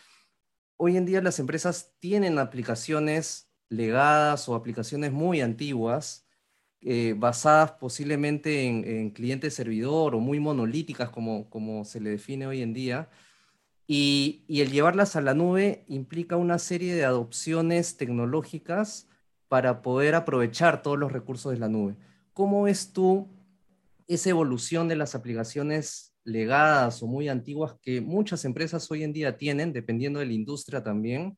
hoy 0.77 0.97
en 0.97 1.05
día 1.05 1.21
las 1.21 1.39
empresas 1.39 1.93
tienen 1.99 2.39
aplicaciones 2.39 3.51
legadas 3.69 4.49
o 4.49 4.55
aplicaciones 4.55 5.11
muy 5.11 5.41
antiguas, 5.41 6.25
eh, 6.81 7.13
basadas 7.17 7.73
posiblemente 7.73 8.63
en, 8.63 9.09
cliente 9.11 9.51
servidor 9.51 10.15
o 10.15 10.19
muy 10.19 10.39
monolíticas 10.39 11.09
como, 11.09 11.49
como 11.49 11.83
se 11.83 11.99
le 11.99 12.11
define 12.11 12.47
hoy 12.47 12.61
en 12.61 12.73
día. 12.73 13.09
Y, 13.85 14.45
el 14.47 14.71
llevarlas 14.71 15.15
a 15.15 15.21
la 15.21 15.33
nube 15.33 15.83
implica 15.87 16.37
una 16.37 16.59
serie 16.59 16.95
de 16.95 17.03
adopciones 17.03 17.97
tecnológicas 17.97 19.07
para 19.47 19.81
poder 19.81 20.15
aprovechar 20.15 20.81
todos 20.81 20.97
los 20.97 21.11
recursos 21.11 21.51
de 21.51 21.59
la 21.59 21.67
nube. 21.69 21.97
¿Cómo 22.33 22.63
ves 22.63 22.93
tú 22.93 23.27
esa 24.07 24.29
evolución 24.29 24.87
de 24.87 24.95
las 24.95 25.15
aplicaciones 25.15 26.13
legadas 26.23 27.03
o 27.03 27.07
muy 27.07 27.27
antiguas 27.29 27.75
que 27.81 27.99
muchas 27.99 28.45
empresas 28.45 28.89
hoy 28.91 29.03
en 29.03 29.11
día 29.11 29.37
tienen, 29.37 29.73
dependiendo 29.73 30.19
de 30.19 30.27
la 30.27 30.33
industria 30.33 30.83
también, 30.83 31.37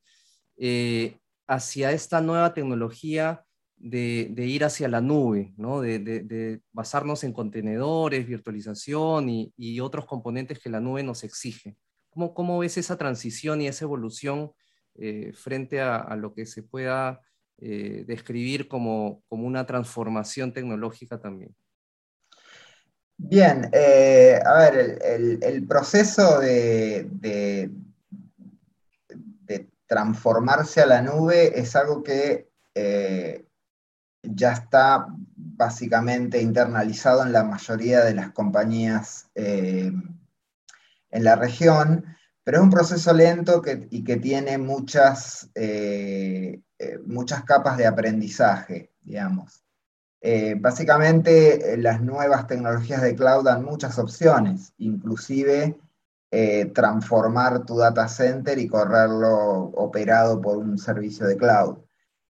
eh, 0.57 1.17
hacia 1.47 1.91
esta 1.91 2.21
nueva 2.21 2.53
tecnología 2.53 3.43
de, 3.81 4.45
ir 4.45 4.63
hacia 4.63 4.87
la 4.87 5.01
nube, 5.01 5.53
¿no? 5.57 5.81
de, 5.81 6.61
basarnos 6.71 7.23
en 7.23 7.33
contenedores, 7.33 8.27
virtualización 8.27 9.29
y, 9.29 9.79
otros 9.79 10.05
componentes 10.05 10.59
que 10.59 10.69
la 10.69 10.79
nube 10.79 11.03
nos 11.03 11.23
exige. 11.23 11.75
¿Cómo, 12.09 12.59
ves 12.59 12.77
esa 12.77 12.97
transición 12.97 13.61
y 13.61 13.67
esa 13.67 13.85
evolución 13.85 14.51
eh, 14.95 15.31
frente 15.33 15.81
a, 15.81 16.15
lo 16.15 16.33
que 16.33 16.45
se 16.45 16.61
pueda 16.61 17.21
eh, 17.57 18.03
describir 18.05 18.67
como, 18.67 19.23
como 19.27 19.47
una 19.47 19.65
transformación 19.65 20.53
tecnológica 20.53 21.19
también? 21.19 21.55
Bien, 23.17 23.69
eh, 23.71 24.39
a 24.43 24.53
ver, 24.59 24.99
el, 25.41 25.67
proceso 25.67 26.39
de, 26.39 27.71
transformarse 29.87 30.79
a 30.79 30.85
la 30.85 31.01
nube 31.01 31.59
es 31.59 31.75
algo 31.75 32.01
que 32.01 32.47
ya 34.23 34.53
está 34.53 35.07
básicamente 35.35 36.41
internalizado 36.41 37.23
en 37.23 37.33
la 37.33 37.43
mayoría 37.43 38.03
de 38.03 38.13
las 38.13 38.31
compañías 38.31 39.29
eh, 39.35 39.91
en 41.09 41.23
la 41.23 41.35
región, 41.35 42.05
pero 42.43 42.57
es 42.57 42.63
un 42.63 42.69
proceso 42.69 43.13
lento 43.13 43.61
y 43.89 44.03
que 44.03 44.17
tiene 44.17 44.57
muchas, 44.57 45.49
eh, 45.55 46.61
eh, 46.79 46.99
muchas 47.05 47.43
capas 47.43 47.77
de 47.77 47.85
aprendizaje, 47.85 48.91
digamos. 49.01 49.63
Básicamente, 50.59 51.77
las 51.77 51.99
nuevas 51.99 52.45
tecnologías 52.45 53.01
de 53.01 53.15
cloud 53.15 53.43
dan 53.43 53.65
muchas 53.65 53.97
opciones, 53.97 54.71
inclusive 54.77 55.79
transformar 56.75 57.65
tu 57.65 57.77
data 57.77 58.07
center 58.07 58.59
y 58.59 58.67
correrlo 58.67 59.71
operado 59.73 60.39
por 60.39 60.59
un 60.59 60.77
servicio 60.77 61.25
de 61.25 61.37
cloud. 61.37 61.79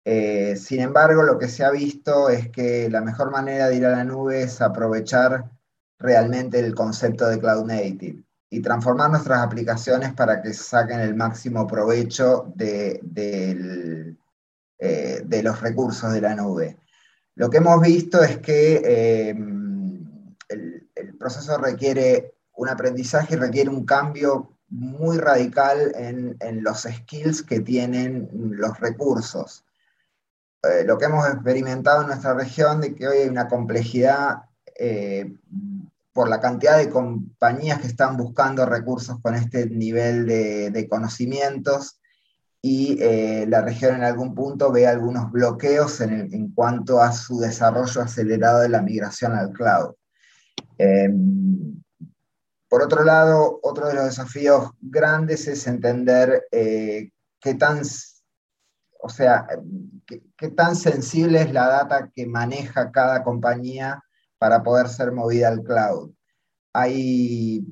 Sin 0.04 0.80
embargo, 0.80 1.22
lo 1.22 1.38
que 1.38 1.48
se 1.48 1.64
ha 1.64 1.70
visto 1.70 2.28
es 2.28 2.50
que 2.50 2.90
la 2.90 3.00
mejor 3.00 3.30
manera 3.30 3.68
de 3.68 3.76
ir 3.76 3.86
a 3.86 3.90
la 3.90 4.04
nube 4.04 4.42
es 4.42 4.60
aprovechar 4.60 5.50
realmente 5.98 6.58
el 6.58 6.74
concepto 6.74 7.26
de 7.26 7.38
cloud 7.38 7.64
native 7.64 8.22
y 8.50 8.60
transformar 8.60 9.10
nuestras 9.10 9.40
aplicaciones 9.40 10.12
para 10.12 10.40
que 10.40 10.52
saquen 10.52 11.00
el 11.00 11.14
máximo 11.14 11.66
provecho 11.66 12.52
de, 12.54 13.00
eh, 14.78 15.42
los 15.42 15.60
recursos 15.60 16.12
de 16.12 16.20
la 16.20 16.34
nube. 16.36 16.76
Lo 17.34 17.50
que 17.50 17.56
hemos 17.56 17.80
visto 17.80 18.22
es 18.22 18.38
que 18.38 18.80
eh, 18.84 19.34
el, 20.48 21.16
proceso 21.18 21.58
requiere 21.58 22.34
un 22.56 22.68
aprendizaje 22.68 23.34
y 23.34 23.38
requiere 23.38 23.70
un 23.70 23.84
cambio 23.84 24.50
muy 24.68 25.16
radical 25.16 25.92
en 25.96 26.62
los 26.62 26.82
skills 26.82 27.42
que 27.42 27.60
tienen 27.60 28.28
los 28.32 28.78
recursos. 28.78 29.63
Eh, 30.70 30.84
lo 30.84 30.98
que 30.98 31.06
hemos 31.06 31.26
experimentado 31.28 32.02
en 32.02 32.08
nuestra 32.08 32.34
región 32.34 32.80
de 32.80 32.94
que 32.94 33.08
hoy 33.08 33.18
hay 33.18 33.28
una 33.28 33.48
complejidad 33.48 34.42
por 36.14 36.28
la 36.28 36.40
cantidad 36.40 36.78
de 36.78 36.88
compañías 36.88 37.80
que 37.80 37.88
están 37.88 38.16
buscando 38.16 38.64
recursos 38.64 39.18
con 39.20 39.34
este 39.34 39.68
nivel 39.68 40.26
de, 40.26 40.86
conocimientos 40.88 42.00
y 42.62 42.96
eh, 43.02 43.44
la 43.48 43.62
región 43.62 43.96
en 43.96 44.04
algún 44.04 44.32
punto 44.32 44.70
ve 44.70 44.86
algunos 44.86 45.30
bloqueos 45.32 46.00
en, 46.00 46.52
cuanto 46.54 47.02
a 47.02 47.12
su 47.12 47.40
desarrollo 47.40 48.00
acelerado 48.00 48.60
de 48.60 48.68
la 48.68 48.80
migración 48.80 49.32
al 49.32 49.52
cloud. 49.52 49.94
Em, 50.78 51.82
por 52.68 52.82
otro 52.82 53.04
lado, 53.04 53.58
otro 53.62 53.88
de 53.88 53.94
los 53.94 54.04
desafíos 54.04 54.70
grandes 54.80 55.48
es 55.48 55.66
entender 55.66 56.44
eh, 56.52 57.10
qué 57.40 57.54
tan, 57.54 57.82
o 59.04 59.10
sea, 59.10 59.46
qué 60.06 60.48
tan 60.48 60.74
sensible 60.74 61.42
es 61.42 61.52
la 61.52 61.68
data 61.68 62.10
que 62.14 62.26
maneja 62.26 62.90
cada 62.90 63.22
compañía 63.22 64.02
para 64.38 64.62
poder 64.62 64.88
ser 64.88 65.12
movida 65.12 65.48
al 65.48 65.62
cloud. 65.62 66.10
Hay 66.72 67.66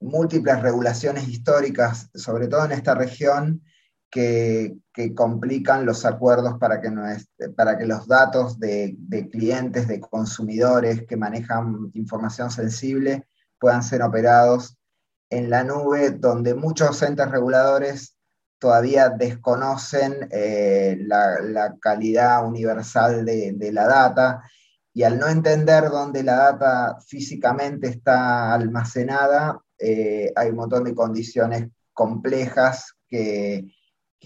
múltiples 0.00 0.60
regulaciones 0.60 1.28
históricas, 1.28 2.10
sobre 2.14 2.48
todo 2.48 2.64
en 2.64 2.72
esta 2.72 2.96
región, 2.96 3.62
que, 4.10 4.76
complican 5.14 5.86
los 5.86 6.04
acuerdos 6.04 6.58
para 6.58 6.80
que, 6.80 7.86
los 7.86 8.08
datos 8.08 8.58
de, 8.58 8.98
clientes, 9.30 9.86
de 9.86 10.00
consumidores 10.00 11.06
que 11.06 11.16
manejan 11.16 11.92
información 11.94 12.50
sensible 12.50 13.28
puedan 13.60 13.84
ser 13.84 14.02
operados 14.02 14.76
en 15.30 15.50
la 15.50 15.62
nube, 15.62 16.10
donde 16.10 16.54
muchos 16.54 17.00
entes 17.02 17.30
reguladores 17.30 18.16
todavía 18.62 19.08
desconocen 19.08 20.28
eh, 20.30 20.96
la, 21.00 21.74
calidad 21.80 22.46
universal 22.46 23.24
de, 23.24 23.54
de 23.56 23.72
la 23.72 23.88
data 23.88 24.40
y 24.94 25.02
al 25.02 25.18
no 25.18 25.26
entender 25.26 25.88
dónde 25.90 26.22
la 26.22 26.36
data 26.36 26.98
físicamente 27.04 27.88
está 27.88 28.54
almacenada, 28.54 29.60
eh, 29.76 30.32
hay 30.36 30.50
un 30.50 30.56
montón 30.56 30.84
de 30.84 30.94
condiciones 30.94 31.70
complejas 31.92 32.94
que, 33.08 33.66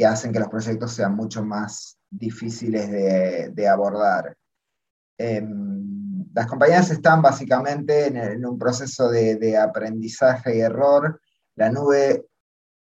hacen 0.07 0.35
que 0.35 0.41
los 0.41 0.51
proyectos 0.51 0.93
sean 0.93 1.17
mucho 1.17 1.43
más 1.43 1.99
difíciles 2.11 2.91
de, 2.91 3.69
abordar. 3.69 4.37
Em, 5.17 6.27
las 6.35 6.47
compañías 6.47 6.91
están 6.91 7.23
básicamente 7.23 8.09
en, 8.09 8.45
un 8.45 8.59
proceso 8.59 9.09
de, 9.09 9.57
aprendizaje 9.57 10.59
y 10.59 10.61
error. 10.61 11.23
La 11.55 11.71
nube 11.71 12.27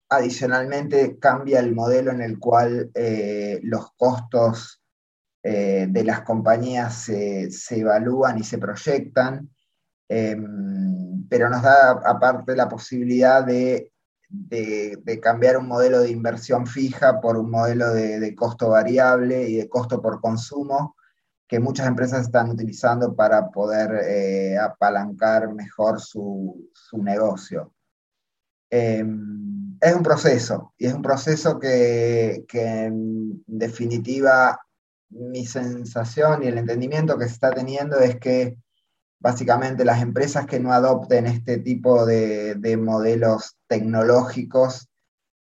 adicionalmente 0.10 1.18
cambia 1.20 1.60
el 1.60 1.74
modelo 1.74 2.12
en 2.12 2.22
el 2.22 2.40
cual 2.40 2.92
eh, 2.94 3.60
los 3.64 3.92
costos 3.98 4.82
eh, 5.44 5.88
de 5.90 6.04
las 6.04 6.22
compañías 6.22 6.96
se, 7.04 7.50
evalúan 7.70 8.40
y 8.40 8.44
se 8.44 8.58
proyectan, 8.58 9.50
em, 10.10 11.28
pero 11.30 11.50
nos 11.50 11.62
da 11.62 11.92
aparte 11.92 12.56
la 12.56 12.68
posibilidad 12.68 13.46
de, 13.46 13.92
cambiar 15.22 15.58
un 15.58 15.68
modelo 15.68 16.00
de 16.02 16.10
inversión 16.12 16.68
fija 16.68 17.22
por 17.22 17.38
un 17.38 17.50
modelo 17.50 17.94
de, 17.94 18.36
costo 18.36 18.70
variable 18.70 19.48
y 19.50 19.58
de 19.58 19.70
costo 19.70 20.02
por 20.02 20.20
consumo 20.20 20.96
que 21.48 21.60
muchas 21.60 21.88
empresas 21.88 22.22
están 22.22 22.50
utilizando 22.50 23.16
para 23.16 23.50
poder 23.52 24.02
eh, 24.04 24.58
apalancar 24.58 25.54
mejor 25.54 26.02
su, 26.02 26.72
negocio. 26.94 27.72
Em, 28.78 29.78
es 29.80 29.96
un 29.96 30.04
proceso, 30.04 30.74
y 30.78 30.88
es 30.88 30.94
un 30.94 31.02
proceso 31.02 31.60
que, 31.60 32.44
en 32.52 33.42
definitiva 33.48 34.60
mi 35.10 35.46
sensación 35.46 36.44
y 36.44 36.48
el 36.48 36.58
entendimiento 36.58 37.18
que 37.18 37.28
se 37.28 37.36
está 37.36 37.52
teniendo 37.52 37.98
es 38.00 38.18
que 38.18 38.58
básicamente 39.20 39.86
las 39.86 40.02
empresas 40.02 40.46
que 40.46 40.60
no 40.60 40.74
adopten 40.74 41.26
este 41.26 41.60
tipo 41.60 42.06
de, 42.06 42.78
modelos 42.78 43.56
tecnológicos 43.68 44.90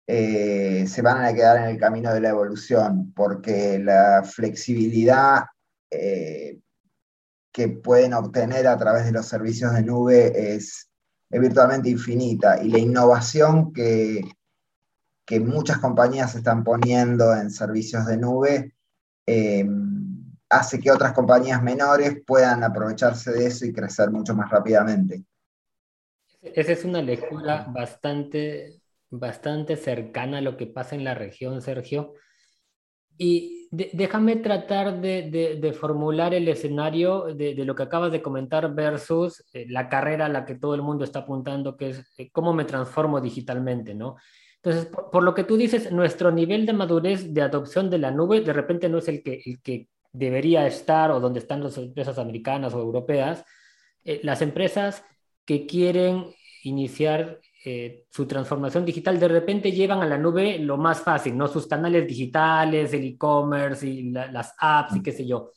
eh, 0.08 0.88
se 0.88 1.02
van 1.04 1.24
a 1.24 1.34
quedar 1.34 1.58
en 1.58 1.76
el 1.76 1.78
camino 1.78 2.12
de 2.12 2.22
la 2.22 2.30
evolución, 2.30 3.14
porque 3.14 3.78
la 3.78 4.24
flexibilidad 4.24 5.44
eh, 5.92 6.58
que 7.52 7.70
pueden 7.70 8.16
obtener 8.16 8.66
a 8.66 8.78
través 8.78 9.06
de 9.06 9.12
los 9.12 9.28
servicios 9.28 9.74
de 9.74 9.84
nube 9.84 10.56
es, 10.56 10.91
virtualmente 11.40 11.90
infinita 11.90 12.62
y 12.62 12.70
la 12.70 12.80
innovación 12.80 13.72
que, 13.72 14.22
que 15.26 15.40
muchas 15.40 15.80
compañías 15.80 16.36
están 16.36 16.64
poniendo 16.64 17.34
en 17.36 17.50
servicios 17.52 18.06
de 18.06 18.18
nube 18.18 18.76
eh, 19.26 19.66
hace 20.50 20.80
que 20.80 20.92
otras 20.92 21.14
compañías 21.14 21.64
menores 21.64 22.22
puedan 22.26 22.64
aprovecharse 22.64 23.32
de 23.32 23.46
eso 23.48 23.66
y 23.66 23.72
crecer 23.72 24.12
mucho 24.12 24.36
más 24.36 24.50
rápidamente. 24.50 25.24
Esa 26.42 26.72
es 26.74 26.84
una 26.84 27.02
lectura 27.02 27.68
bastante, 27.70 28.82
bastante 29.10 29.78
cercana 29.78 30.40
a 30.40 30.42
lo 30.42 30.58
que 30.58 30.68
pasa 30.68 30.96
en 30.96 31.04
la 31.04 31.14
región, 31.14 31.62
Sergio. 31.62 32.14
Y 33.18 33.61
déjame 33.72 34.36
tratar 34.36 35.00
de, 35.00 35.76
formular 35.80 36.34
el 36.34 36.48
escenario 36.50 37.34
de, 37.34 37.56
lo 37.66 37.74
que 37.74 37.84
acabas 37.84 38.12
de 38.12 38.22
comentar 38.22 38.74
versus 38.76 39.46
eh, 39.54 39.66
la 39.70 39.88
carrera 39.88 40.26
a 40.26 40.30
la 40.30 40.46
que 40.46 40.56
todo 40.56 40.76
el 40.76 40.82
mundo 40.82 41.06
está 41.06 41.20
apuntando, 41.20 41.78
que 41.78 41.90
es 41.90 42.04
eh, 42.18 42.30
cómo 42.32 42.54
me 42.54 42.66
transformo 42.66 43.22
digitalmente, 43.22 43.94
¿no? 43.96 44.18
Entonces, 44.62 44.92
por, 45.12 45.24
lo 45.24 45.34
que 45.34 45.46
tú 45.46 45.58
dices, 45.58 45.92
nuestro 45.92 46.32
nivel 46.32 46.66
de 46.66 46.74
madurez 46.74 47.34
de 47.34 47.42
adopción 47.42 47.90
de 47.90 47.98
la 47.98 48.12
nube 48.12 48.42
de 48.42 48.54
repente 48.54 48.90
no 48.90 49.00
es 49.00 49.08
el 49.08 49.24
que, 49.24 49.42
el 49.44 49.62
que 49.62 49.88
debería 50.12 50.68
estar 50.68 51.10
o 51.10 51.20
donde 51.20 51.40
están 51.40 51.64
las 51.64 51.78
empresas 51.78 52.20
americanas 52.20 52.74
o 52.74 52.80
europeas. 52.80 53.46
Eh, 54.04 54.20
las 54.24 54.42
empresas 54.42 55.04
que 55.46 55.66
quieren 55.66 56.26
iniciar 56.64 57.40
eh, 57.64 58.06
su 58.10 58.26
transformación 58.26 58.86
digital 58.86 59.20
de 59.20 59.28
repente 59.28 59.72
llevan 59.72 60.02
a 60.02 60.08
la 60.08 60.18
nube 60.18 60.58
lo 60.58 60.78
más 60.78 61.02
fácil, 61.02 61.38
¿no? 61.38 61.48
Sus 61.48 61.68
canales 61.68 62.08
digitales, 62.08 62.92
el 62.94 63.04
e-commerce 63.04 63.88
y 63.88 64.10
las 64.12 64.56
apps 64.58 64.96
y 64.96 65.04
qué 65.04 65.12
sé 65.12 65.28
yo. 65.28 65.52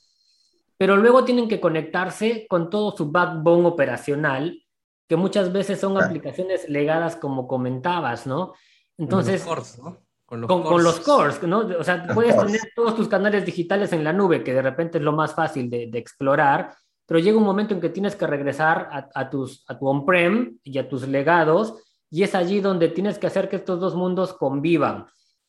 Pero 0.76 0.96
luego 0.96 1.24
tienen 1.24 1.48
que 1.48 1.60
conectarse 1.60 2.46
con 2.48 2.68
todo 2.68 2.94
su 2.96 3.10
backbone 3.10 3.66
operacional, 3.66 4.62
que 5.08 5.16
muchas 5.16 5.52
veces 5.52 5.80
son 5.80 5.96
aplicaciones 5.96 6.68
legadas 6.68 7.16
como 7.16 7.46
comentabas, 7.46 8.26
¿no? 8.26 8.52
Entonces, 8.98 9.42
con 9.42 9.56
los 9.56 9.70
cores, 9.70 9.78
¿no? 9.82 10.04
Con 10.26 10.40
los, 10.82 11.00
cores. 11.00 11.42
¿no? 11.42 11.60
O 11.78 11.84
sea, 11.84 12.06
puedes 12.12 12.36
tener 12.36 12.60
todos 12.74 12.96
tus 12.96 13.08
canales 13.08 13.44
digitales 13.44 13.92
en 13.92 14.02
la 14.04 14.12
nube, 14.12 14.42
que 14.42 14.52
de 14.52 14.62
repente 14.62 14.98
es 14.98 15.04
lo 15.04 15.12
más 15.12 15.34
fácil 15.34 15.70
de, 15.70 15.90
explorar, 15.94 16.74
pero 17.06 17.20
llega 17.20 17.38
un 17.38 17.44
momento 17.44 17.74
en 17.74 17.80
que 17.80 17.90
tienes 17.90 18.16
que 18.16 18.26
regresar 18.26 18.88
a, 19.14 19.30
tus, 19.30 19.64
a 19.68 19.78
tu 19.78 19.86
on-prem 19.86 20.58
y 20.62 20.78
a 20.78 20.88
tus 20.88 21.06
legados, 21.06 21.74
y 22.14 22.22
es 22.22 22.36
allí 22.36 22.60
donde 22.60 22.90
tienes 22.90 23.18
que 23.18 23.26
hacer 23.26 23.48
que 23.48 23.56
estos 23.56 23.80
dos 23.80 23.96
mundos 23.96 24.34
convivan. 24.34 25.06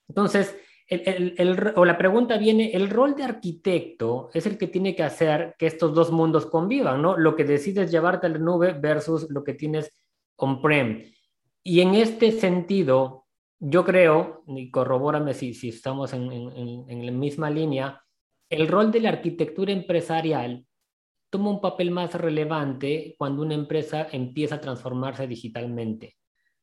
Entonces, 0.08 0.58
o 1.76 1.86
la 1.86 1.96
pregunta 1.96 2.40
viene, 2.40 2.72
el 2.72 2.90
rol 2.90 3.16
de 3.16 3.22
arquitecto 3.22 4.32
es 4.34 4.48
el 4.48 4.58
que 4.58 4.66
tiene 4.66 4.96
que 4.96 5.04
hacer 5.04 5.54
que 5.60 5.68
estos 5.68 5.94
dos 5.94 6.12
mundos 6.12 6.48
convivan, 6.48 7.04
¿no? 7.04 7.18
Lo 7.18 7.36
que 7.36 7.44
decides 7.44 7.92
llevarte 7.92 8.26
a 8.26 8.30
la 8.32 8.40
nube 8.40 8.74
versus 8.74 9.30
lo 9.30 9.44
que 9.44 9.54
tienes 9.54 9.94
on-prem. 10.38 11.04
Y 11.62 11.82
en 11.82 11.94
este 11.94 12.32
sentido, 12.32 13.28
yo 13.60 13.86
creo, 13.86 14.44
y 14.48 14.72
corrobórame 14.72 15.36
si, 15.36 15.52
estamos 15.70 16.14
en, 16.14 17.06
la 17.06 17.12
misma 17.12 17.52
línea, 17.52 18.02
el 18.50 18.68
rol 18.68 18.92
de 18.92 19.02
la 19.02 19.10
arquitectura 19.10 19.72
empresarial 19.72 20.66
toma 21.30 21.52
un 21.52 21.62
papel 21.62 21.92
más 21.92 22.16
relevante 22.16 23.14
cuando 23.20 23.44
una 23.44 23.54
empresa 23.54 24.08
empieza 24.12 24.56
a 24.56 24.62
transformarse 24.62 25.28
digitalmente. 25.28 26.16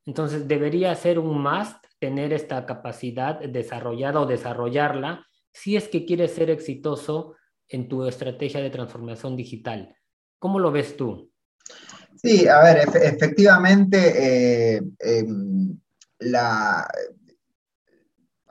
Entonces, 0.05 0.47
debería 0.47 0.93
ser 0.95 1.19
un 1.19 1.41
must 1.41 1.77
tener 1.99 2.33
esta 2.33 2.65
capacidad 2.65 3.39
desarrollada 3.39 4.19
o 4.19 4.25
desarrollarla 4.25 5.25
si 5.51 5.75
es 5.75 5.87
que 5.87 6.05
quieres 6.05 6.33
ser 6.33 6.49
exitoso 6.49 7.35
en 7.67 7.87
tu 7.87 8.05
estrategia 8.05 8.59
de 8.59 8.69
transformación 8.69 9.35
digital. 9.35 9.95
¿Cómo 10.39 10.59
lo 10.59 10.71
ves 10.71 10.97
tú? 10.97 11.31
Sí, 12.21 12.47
a 12.47 12.61
ver, 12.61 12.87
efectivamente, 13.01 14.75
eh, 14.75 14.81
em, 14.99 15.77
la, 16.19 16.87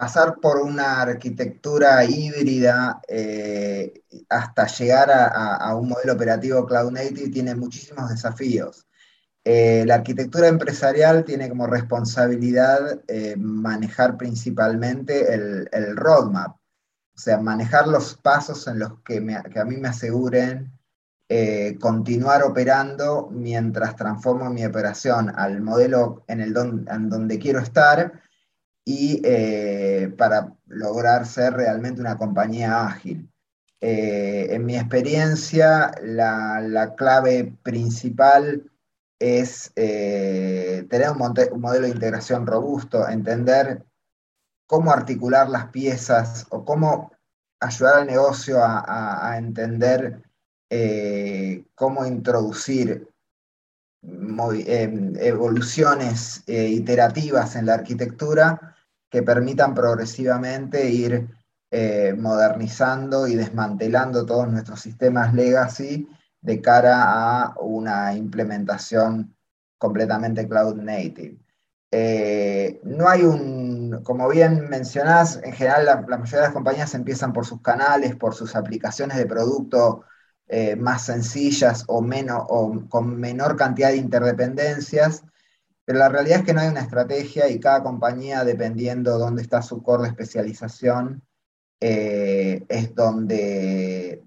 pasar 0.03 0.41
por 0.41 0.59
una 0.59 1.03
arquitectura 1.03 2.05
híbrida 2.05 3.01
eh, 3.07 4.03
hasta 4.29 4.67
llegar 4.67 5.11
a, 5.13 5.77
un 5.77 5.91
modelo 5.91 6.15
operativo 6.15 6.67
cloud 6.67 6.91
native 6.91 7.29
tiene 7.29 7.55
muchísimos 7.55 8.11
desafíos. 8.11 8.85
Eh, 9.45 9.85
la 9.87 9.97
arquitectura 9.97 10.47
empresarial 10.47 11.25
tiene 11.25 11.49
como 11.49 11.67
responsabilidad 11.67 13.03
eh, 13.09 13.35
manejar 13.37 14.17
principalmente 14.17 15.35
el, 15.35 15.97
roadmap, 15.97 16.57
o 16.57 17.19
sea, 17.19 17.39
manejar 17.39 17.89
los 17.89 18.17
pasos 18.17 18.67
en 18.69 18.79
los 18.79 19.01
que, 19.01 19.17
a 19.19 19.65
mí 19.65 19.77
me 19.77 19.89
aseguren 19.89 20.73
continuar 21.81 22.43
operando 22.43 23.31
mientras 23.33 23.97
transformo 23.97 24.51
mi 24.51 24.67
operación 24.67 25.33
al 25.35 25.63
modelo 25.63 26.25
en, 26.29 26.43
el 26.43 26.55
en 26.55 27.09
donde 27.09 27.39
quiero 27.39 27.59
estar 27.61 28.21
y 28.85 29.21
eh, 29.25 30.13
para 30.17 30.55
lograr 30.67 31.27
ser 31.27 31.55
realmente 31.55 32.01
una 32.01 32.17
compañía 32.17 32.85
ágil. 32.87 33.29
Eh, 33.81 34.49
en 34.51 34.65
mi 34.65 34.77
experiencia, 34.77 35.93
la, 36.03 36.95
clave 36.97 37.53
principal 37.63 38.71
es 39.23 39.73
eh, 39.77 40.87
tener 40.91 41.11
un, 41.11 41.61
modelo 41.61 41.87
de 41.87 41.93
integración 41.93 42.47
robusto, 42.47 43.09
entender 43.09 43.85
cómo 44.67 44.93
articular 44.93 45.49
las 45.49 45.69
piezas 45.69 46.47
o 46.51 46.65
cómo 46.65 47.13
ayudar 47.61 48.01
al 48.01 48.07
negocio 48.07 48.59
a, 48.61 49.35
entender 49.39 50.23
cómo 51.75 52.07
introducir 52.07 53.07
evoluciones 54.03 56.43
iterativas 56.47 57.57
en 57.57 57.67
la 57.67 57.75
arquitectura 57.75 58.73
que 59.13 59.23
permitan 59.23 59.75
progresivamente 59.75 60.89
ir 60.89 61.29
eh, 61.75 62.15
modernizando 62.19 63.27
y 63.27 63.35
desmantelando 63.35 64.27
todos 64.27 64.51
nuestros 64.51 64.81
sistemas 64.81 65.33
legacy 65.33 66.07
de 66.43 66.61
cara 66.61 67.05
a 67.05 67.55
una 67.61 68.15
implementación 68.15 69.35
completamente 69.79 70.49
cloud 70.49 70.77
native. 70.77 71.39
Eh, 71.91 72.81
no 72.85 73.09
hay 73.09 73.23
un, 73.23 74.03
como 74.03 74.29
bien 74.29 74.69
mencionás, 74.69 75.41
en 75.43 75.53
general 75.53 75.85
la, 75.87 75.97
mayoría 76.19 76.41
de 76.41 76.47
las 76.47 76.53
compañías 76.55 76.95
empiezan 76.95 77.33
por 77.33 77.47
sus 77.47 77.61
canales, 77.63 78.17
por 78.17 78.35
sus 78.35 78.57
aplicaciones 78.57 79.19
de 79.19 79.27
producto 79.27 80.05
eh, 80.49 80.77
más 80.77 81.05
sencillas 81.07 81.85
o, 81.89 82.03
menos, 82.03 82.45
o 82.49 82.89
con 82.89 83.19
menor 83.19 83.57
cantidad 83.57 83.91
de 83.91 83.97
interdependencias, 83.99 85.25
pero 85.85 85.99
la 85.99 86.09
realidad 86.09 86.41
es 86.41 86.45
que 86.45 86.55
no 86.55 86.61
hay 86.61 86.69
una 86.69 86.81
estrategia 86.81 87.49
y 87.49 87.61
cada 87.61 87.83
compañía, 87.83 88.45
dependiendo 88.45 89.19
dónde 89.19 89.43
está 89.43 89.63
su 89.63 89.83
core 89.83 90.05
de 90.05 90.09
especialización, 90.11 91.23
eh, 91.81 92.65
es 92.69 92.95
donde, 92.95 94.23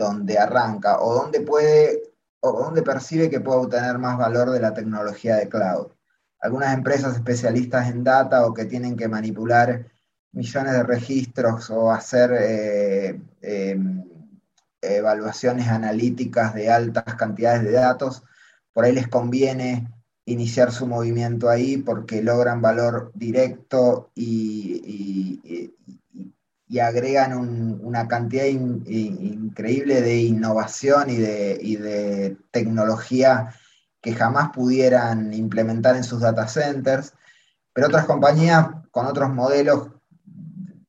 donde 0.00 0.38
arranca 0.38 1.00
o 1.00 1.14
donde 1.14 1.42
puede 1.42 2.02
o 2.40 2.52
donde 2.52 2.82
percibe 2.82 3.28
que 3.28 3.40
puede 3.40 3.60
obtener 3.60 3.98
más 3.98 4.16
valor 4.16 4.50
de 4.50 4.60
la 4.60 4.72
tecnología 4.72 5.36
de 5.36 5.48
cloud. 5.48 5.88
Algunas 6.40 6.72
empresas 6.72 7.14
especialistas 7.14 7.90
en 7.90 8.02
data 8.02 8.46
o 8.46 8.54
que 8.54 8.64
tienen 8.64 8.96
que 8.96 9.08
manipular 9.08 9.86
millones 10.32 10.72
de 10.72 10.82
registros 10.84 11.68
o 11.68 11.90
hacer 11.90 12.30
eh, 12.32 13.20
em, 13.42 14.02
evaluaciones 14.80 15.68
analíticas 15.68 16.54
de 16.54 16.70
altas 16.70 17.14
cantidades 17.16 17.62
de 17.62 17.72
datos, 17.72 18.22
por 18.72 18.84
ahí 18.84 18.92
les 18.92 19.08
conviene 19.08 19.86
iniciar 20.24 20.72
su 20.72 20.86
movimiento 20.86 21.50
ahí 21.50 21.76
porque 21.76 22.22
logran 22.22 22.62
valor 22.62 23.12
directo 23.14 24.10
y, 24.14 24.80
y, 25.44 25.99
agregan 26.78 27.32
una 27.82 28.06
cantidad 28.06 28.44
increíble 28.44 30.00
de 30.02 30.16
innovación 30.18 31.10
y 31.10 31.16
de, 31.16 32.36
tecnología 32.50 33.54
que 34.00 34.14
jamás 34.14 34.50
pudieran 34.50 35.34
implementar 35.34 35.96
en 35.96 36.04
sus 36.04 36.20
data 36.20 36.46
centers. 36.46 37.12
Pero 37.72 37.88
otras 37.88 38.06
compañías 38.06 38.68
con 38.90 39.06
otros 39.06 39.30
modelos 39.30 39.88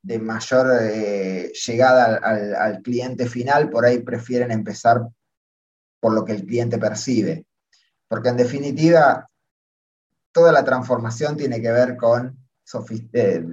de 0.04 0.20
mayor 0.20 0.78
eh, 0.82 1.52
llegada 1.65 2.17
al, 2.17 2.56
al 2.56 2.82
cliente 2.82 3.28
final, 3.28 3.70
por 3.70 3.86
ahí 3.86 4.00
prefieren 4.00 4.52
empezar 4.52 5.02
por 6.00 6.13
lo 6.13 6.26
que 6.26 6.34
el 6.34 6.46
cliente 6.46 6.78
percibe 6.78 7.46
porque 8.12 8.28
en 8.28 8.36
definitiva 8.36 9.30
toda 10.34 10.52
la 10.52 10.65
transformación 10.65 11.38
tiene 11.38 11.62
que 11.62 11.72
ver 11.72 11.96
con 11.96 12.38
eh, 13.13 13.46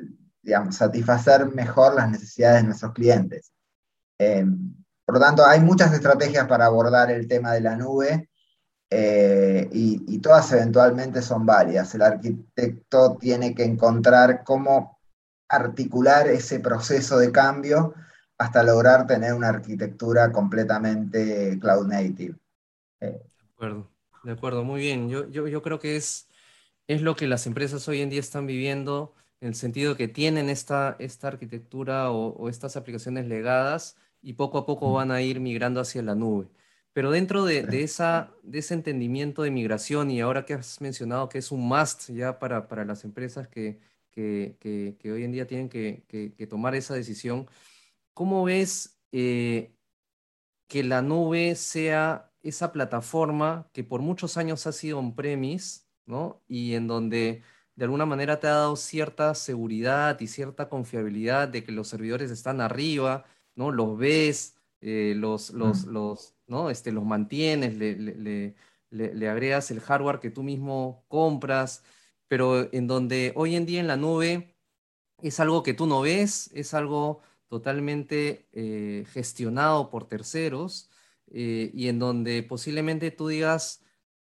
satisfacer 0.71 1.47
mejor 1.55 1.95
las 1.95 2.11
necesidades 2.11 2.63
de 2.63 2.69
nuestros 2.69 2.93
clientes. 2.93 3.53
Eh, 4.19 4.45
por 5.05 5.15
lo 5.15 5.21
tanto, 5.21 5.47
hay 5.47 5.61
muchas 5.61 5.93
estrategias 5.93 6.47
para 6.47 6.67
abordar 6.67 7.11
el 7.11 7.27
tema 7.27 7.53
de 7.53 7.61
la 7.63 7.77
nube 7.77 8.29
eh, 8.91 9.69
y, 9.73 10.19
todas 10.19 10.53
eventualmente 10.53 11.23
son 11.23 11.47
válidas. 11.47 11.95
El 11.95 12.03
arquitecto 12.03 13.17
tiene 13.17 13.55
que 13.55 13.65
encontrar 13.65 14.43
cómo 14.45 14.99
articular 15.49 16.27
ese 16.29 16.61
proceso 16.61 17.19
de 17.19 17.33
cambio 17.33 17.95
hasta 18.37 18.63
lograr 18.63 19.07
tener 19.07 19.33
una 19.33 19.49
arquitectura 19.49 20.31
completamente 20.31 21.59
cloud 21.61 21.87
native. 21.87 22.37
De 23.01 23.21
acuerdo. 23.55 23.89
De 24.25 24.33
acuerdo, 24.33 24.65
muy 24.65 24.81
bien. 24.81 25.09
Yo, 25.09 25.29
yo, 25.29 25.63
creo 25.63 25.79
que 25.79 25.97
es, 25.97 26.29
es 26.87 27.03
lo 27.03 27.17
que 27.17 27.27
las 27.27 27.47
empresas 27.47 27.87
hoy 27.89 28.03
en 28.03 28.11
día 28.11 28.21
están 28.21 28.47
viviendo, 28.47 29.15
en 29.41 29.49
el 29.49 29.55
sentido 29.55 29.97
que 29.97 30.09
tienen 30.09 30.49
esta, 30.49 30.97
esta 30.99 31.29
arquitectura 31.29 32.11
o, 32.11 32.49
estas 32.49 32.77
aplicaciones 32.77 33.27
legadas 33.27 33.97
y 34.23 34.35
poco 34.35 34.59
a 34.59 34.67
poco 34.67 34.93
van 34.93 35.11
a 35.11 35.23
ir 35.23 35.41
migrando 35.41 35.81
hacia 35.81 36.03
la 36.03 36.15
nube. 36.15 36.49
Pero 36.93 37.11
dentro 37.13 37.45
de, 37.45 37.67
esa, 37.83 38.33
de 38.43 38.59
ese 38.59 38.75
entendimiento 38.75 39.43
de 39.43 39.51
migración, 39.53 40.11
y 40.11 40.21
ahora 40.21 40.45
que 40.45 40.55
has 40.55 40.81
mencionado 40.81 41.29
que 41.29 41.39
es 41.39 41.53
un 41.53 41.69
must 41.69 42.11
ya 42.11 42.39
para, 42.39 42.67
para 42.69 42.85
las 42.85 43.05
empresas 43.05 43.47
que, 43.49 43.79
que, 44.11 44.57
que, 44.99 45.13
hoy 45.13 45.23
en 45.25 45.33
día 45.33 45.47
tienen 45.47 45.69
que, 45.69 46.47
tomar 46.49 46.75
esa 46.75 46.95
decisión, 46.95 47.47
¿cómo 48.15 48.45
ves 48.45 48.99
eh, 49.13 49.73
que 50.67 50.83
la 50.85 51.03
nube 51.03 51.55
sea 51.55 52.33
esa 52.43 52.73
plataforma 52.73 53.69
que 53.73 53.85
por 53.85 54.01
muchos 54.01 54.37
años 54.37 54.67
ha 54.67 54.73
sido 54.73 54.99
on-premise, 54.99 55.83
¿no? 56.07 56.43
Y 56.49 56.75
en 56.75 56.87
donde 56.87 57.43
de 57.79 57.85
alguna 57.85 58.07
manera 58.07 58.41
te 58.41 58.49
ha 58.49 58.55
dado 58.55 58.75
cierta 58.75 59.37
seguridad 59.37 60.19
y 60.21 60.27
cierta 60.27 60.69
confiabilidad 60.69 61.47
de 61.47 61.63
que 61.63 61.71
los 61.71 61.87
servidores 61.87 62.33
están 62.33 62.61
arriba, 62.61 63.25
¿no? 63.55 63.71
Los 63.71 63.97
ves, 63.97 64.57
eh, 64.81 65.15
los, 65.17 65.51
los, 65.51 65.85
los, 65.85 66.35
¿no? 66.49 66.71
este, 66.71 66.91
los 66.91 67.05
mantienes, 67.05 67.77
le, 67.77 67.95
le, 67.97 68.57
le, 68.91 69.29
agregas 69.29 69.71
el 69.71 69.79
hardware 69.79 70.19
que 70.19 70.31
tú 70.31 70.43
mismo 70.43 71.05
compras, 71.07 71.85
pero 72.27 72.69
en 72.73 72.89
donde 72.89 73.33
hoy 73.37 73.55
en 73.55 73.65
día 73.65 73.79
en 73.79 73.87
la 73.87 73.97
nube 73.97 74.57
es 75.23 75.39
algo 75.39 75.63
que 75.63 75.75
tú 75.75 75.87
no 75.87 76.01
ves, 76.01 76.51
es 76.55 76.75
algo 76.75 77.21
totalmente 77.47 78.49
eh, 78.53 79.05
gestionado 79.13 79.89
por 79.89 80.09
terceros 80.09 80.91
eh, 81.29 81.71
y 81.73 81.87
en 81.87 82.01
donde 82.01 82.43
posiblemente 82.43 83.13
tú 83.13 83.29
digas, 83.29 83.85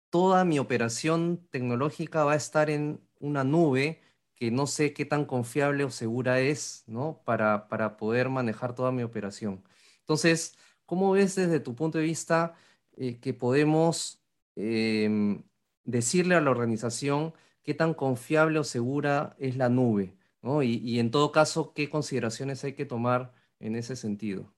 toda 0.09 0.43
mi 0.43 0.59
operación 0.59 1.47
tecnológica 1.49 2.25
va 2.25 2.33
a 2.33 2.35
estar 2.35 2.69
en 2.69 3.06
una 3.19 3.43
nube 3.43 4.01
que 4.35 4.51
no 4.51 4.67
sé 4.67 4.93
qué 4.93 5.05
tan 5.05 5.25
confiable 5.25 5.83
o 5.83 5.89
segura 5.89 6.39
es, 6.39 6.83
¿no? 6.87 7.21
Para, 7.25 7.67
para 7.67 7.97
poder 7.97 8.29
manejar 8.29 8.75
toda 8.75 8.91
mi 8.91 9.03
operación. 9.03 9.63
Entonces, 9.99 10.55
¿cómo 10.85 11.11
ves 11.11 11.35
desde 11.35 11.59
tu 11.59 11.75
punto 11.75 11.97
de 11.97 12.03
vista 12.03 12.53
eh, 12.95 13.19
que 13.19 13.33
podemos 13.33 14.21
em, 14.55 15.43
decirle 15.83 16.35
a 16.35 16.41
la 16.41 16.51
organización 16.51 17.33
qué 17.63 17.73
tan 17.73 17.93
confiable 17.93 18.59
o 18.59 18.63
segura 18.63 19.35
es 19.39 19.57
la 19.57 19.69
nube? 19.69 20.15
¿no? 20.41 20.61
Y, 20.61 20.75
y 20.77 20.99
en 20.99 21.11
todo 21.11 21.31
caso, 21.31 21.73
¿qué 21.73 21.89
consideraciones 21.89 22.63
hay 22.63 22.73
que 22.73 22.85
tomar 22.85 23.33
en 23.59 23.75
ese 23.75 23.95
sentido? 23.95 24.53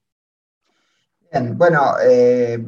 Bien, 1.31 1.57
bueno, 1.57 1.93
eh, 2.03 2.63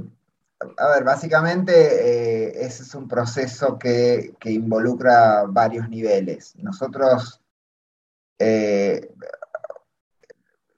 a 0.78 0.88
ver, 0.89 1.04
básicamente 1.04 1.74
eh, 1.74 2.65
ese 2.65 2.84
es 2.84 2.95
un 2.95 3.08
proceso 3.08 3.78
que, 3.78 4.34
involucra 4.45 5.43
varios 5.47 5.89
niveles. 5.89 6.56
Nosotros, 6.58 7.41
eh, 8.39 9.10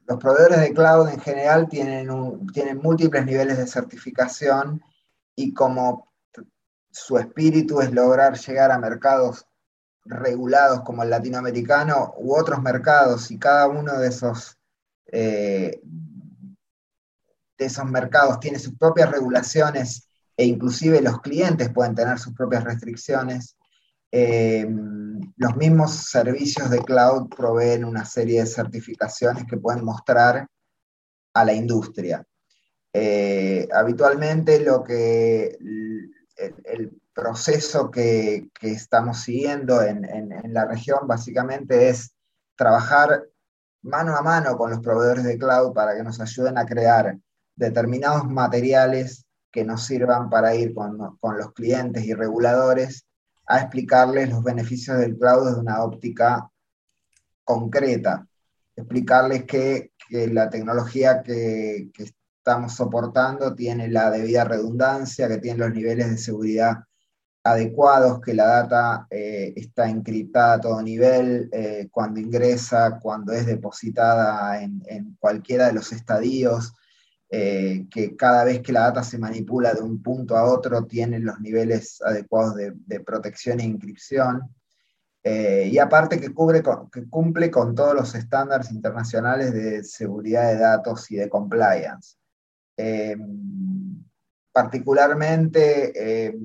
los 0.06 0.20
proveedores 0.20 0.62
de 0.62 0.74
cloud 0.74 1.10
en 1.10 1.20
general 1.20 1.68
tienen, 1.68 2.10
tienen 2.54 2.78
múltiples 2.78 3.26
niveles 3.26 3.58
de 3.58 3.68
certificación 3.68 4.82
y 5.36 5.54
como 5.54 6.12
su 6.92 7.18
espíritu 7.18 7.82
es 7.82 7.92
lograr 7.92 8.38
llegar 8.38 8.72
a 8.72 8.78
mercados 8.78 9.48
regulados 10.06 10.82
como 10.82 11.04
el 11.04 11.10
latinoamericano 11.10 12.14
u 12.18 12.36
otros 12.36 12.62
mercados 12.62 13.32
y 13.32 13.40
cada 13.40 13.68
uno 13.68 13.98
de 13.98 14.08
esos, 14.08 14.58
eh, 15.08 15.82
esos 17.66 17.86
mercados 17.86 18.40
tiene 18.40 18.60
sus 18.60 18.76
propias 18.78 19.12
regulaciones 19.12 20.10
e 20.36 20.46
inclusive 20.46 21.02
los 21.02 21.22
clientes 21.22 21.72
pueden 21.72 21.96
tener 21.96 22.18
sus 22.18 22.34
propias 22.34 22.64
restricciones, 22.64 23.56
eh, 24.12 24.68
los 25.38 25.56
mismos 25.56 25.92
servicios 25.92 26.70
de 26.70 26.80
cloud 26.80 27.30
proveen 27.30 27.84
una 27.84 28.06
serie 28.06 28.42
de 28.42 28.46
certificaciones 28.46 29.46
que 29.46 29.58
pueden 29.58 29.84
mostrar 29.84 30.48
a 31.34 31.46
la 31.46 31.54
industria. 31.54 32.24
Eh, 32.94 33.68
habitualmente 33.74 34.60
lo 34.60 34.84
que 34.84 35.58
el, 36.38 37.00
proceso 37.16 37.92
que, 37.92 38.50
estamos 38.62 39.20
siguiendo 39.20 39.84
en, 39.84 40.04
la 40.52 40.66
región 40.66 41.08
básicamente 41.08 41.90
es 41.90 42.16
trabajar 42.56 43.24
mano 43.84 44.16
a 44.16 44.22
mano 44.24 44.58
con 44.58 44.72
los 44.72 44.80
proveedores 44.80 45.24
de 45.24 45.38
cloud 45.38 45.74
para 45.74 45.96
que 45.96 46.04
nos 46.04 46.20
ayuden 46.20 46.58
a 46.58 46.66
crear 46.66 47.16
determinados 47.56 48.26
materiales 48.30 49.26
que 49.52 49.64
nos 49.64 49.86
sirvan 49.86 50.30
para 50.30 50.56
ir 50.56 50.74
con, 50.74 51.18
con 51.18 51.38
los 51.38 51.54
clientes 51.54 52.06
y 52.06 52.14
reguladores 52.14 53.06
a 53.46 53.60
explicarles 53.60 54.30
los 54.30 54.44
beneficios 54.44 54.98
del 54.98 55.18
cloud 55.18 55.48
desde 55.48 55.60
una 55.60 55.84
óptica 55.84 56.50
concreta, 57.44 58.28
explicarles 58.76 59.44
que, 59.46 59.92
la 60.10 60.48
tecnología 60.50 61.24
que, 61.24 61.90
estamos 61.98 62.76
soportando 62.76 63.56
tiene 63.56 63.88
la 63.88 64.12
debida 64.12 64.44
redundancia, 64.44 65.28
que 65.28 65.38
tiene 65.38 65.60
los 65.60 65.74
niveles 65.74 66.10
de 66.10 66.18
seguridad 66.18 66.84
adecuados, 67.44 68.20
que 68.22 68.34
la 68.34 68.46
data 68.46 69.08
eh, 69.10 69.54
está 69.56 69.90
encriptada 69.90 70.56
a 70.56 70.60
todo 70.60 70.82
nivel 70.82 71.50
eh, 71.52 71.88
cuando 71.90 72.20
ingresa, 72.20 73.00
cuando 73.02 73.32
es 73.32 73.46
depositada 73.46 74.62
en, 74.62 74.84
en 74.88 75.16
cualquiera 75.20 75.68
de 75.68 75.74
los 75.74 75.94
estadios, 75.94 76.74
eh, 77.36 77.88
que 77.90 78.16
cada 78.16 78.44
vez 78.44 78.62
que 78.62 78.72
la 78.72 78.82
data 78.82 79.02
se 79.02 79.18
manipula 79.18 79.74
de 79.74 79.82
un 79.82 80.04
punto 80.04 80.38
a 80.38 80.44
otro 80.44 80.86
tiene 80.86 81.18
los 81.18 81.40
niveles 81.40 82.00
adecuados 82.06 82.54
de, 82.56 83.00
protección 83.00 83.60
e 83.60 83.64
inscripción. 83.64 84.54
Eh, 85.24 85.68
y 85.72 85.80
aparte 85.80 86.20
que, 86.20 86.32
cubre 86.32 86.62
que 86.92 87.10
cumple 87.10 87.50
con 87.50 87.74
todos 87.74 87.96
los 87.96 88.14
estándares 88.14 88.70
internacionales 88.70 89.52
de 89.52 89.84
seguridad 89.84 90.52
de 90.52 90.60
datos 90.60 91.10
y 91.10 91.16
de 91.16 91.28
compliance. 91.28 92.18
Eh, 92.78 93.18
particularmente, 94.52 96.38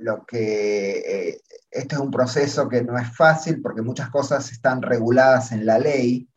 lo 0.00 0.26
que 0.26 1.40
este 1.70 1.94
es 1.94 2.00
un 2.02 2.10
proceso 2.10 2.68
que 2.68 2.84
no 2.84 2.98
es 2.98 3.16
fácil 3.16 3.62
porque 3.62 3.80
muchas 3.80 4.10
cosas 4.10 4.52
están 4.52 4.82
reguladas 4.82 5.52
en 5.52 5.64
la 5.64 5.78
ley, 5.78 6.28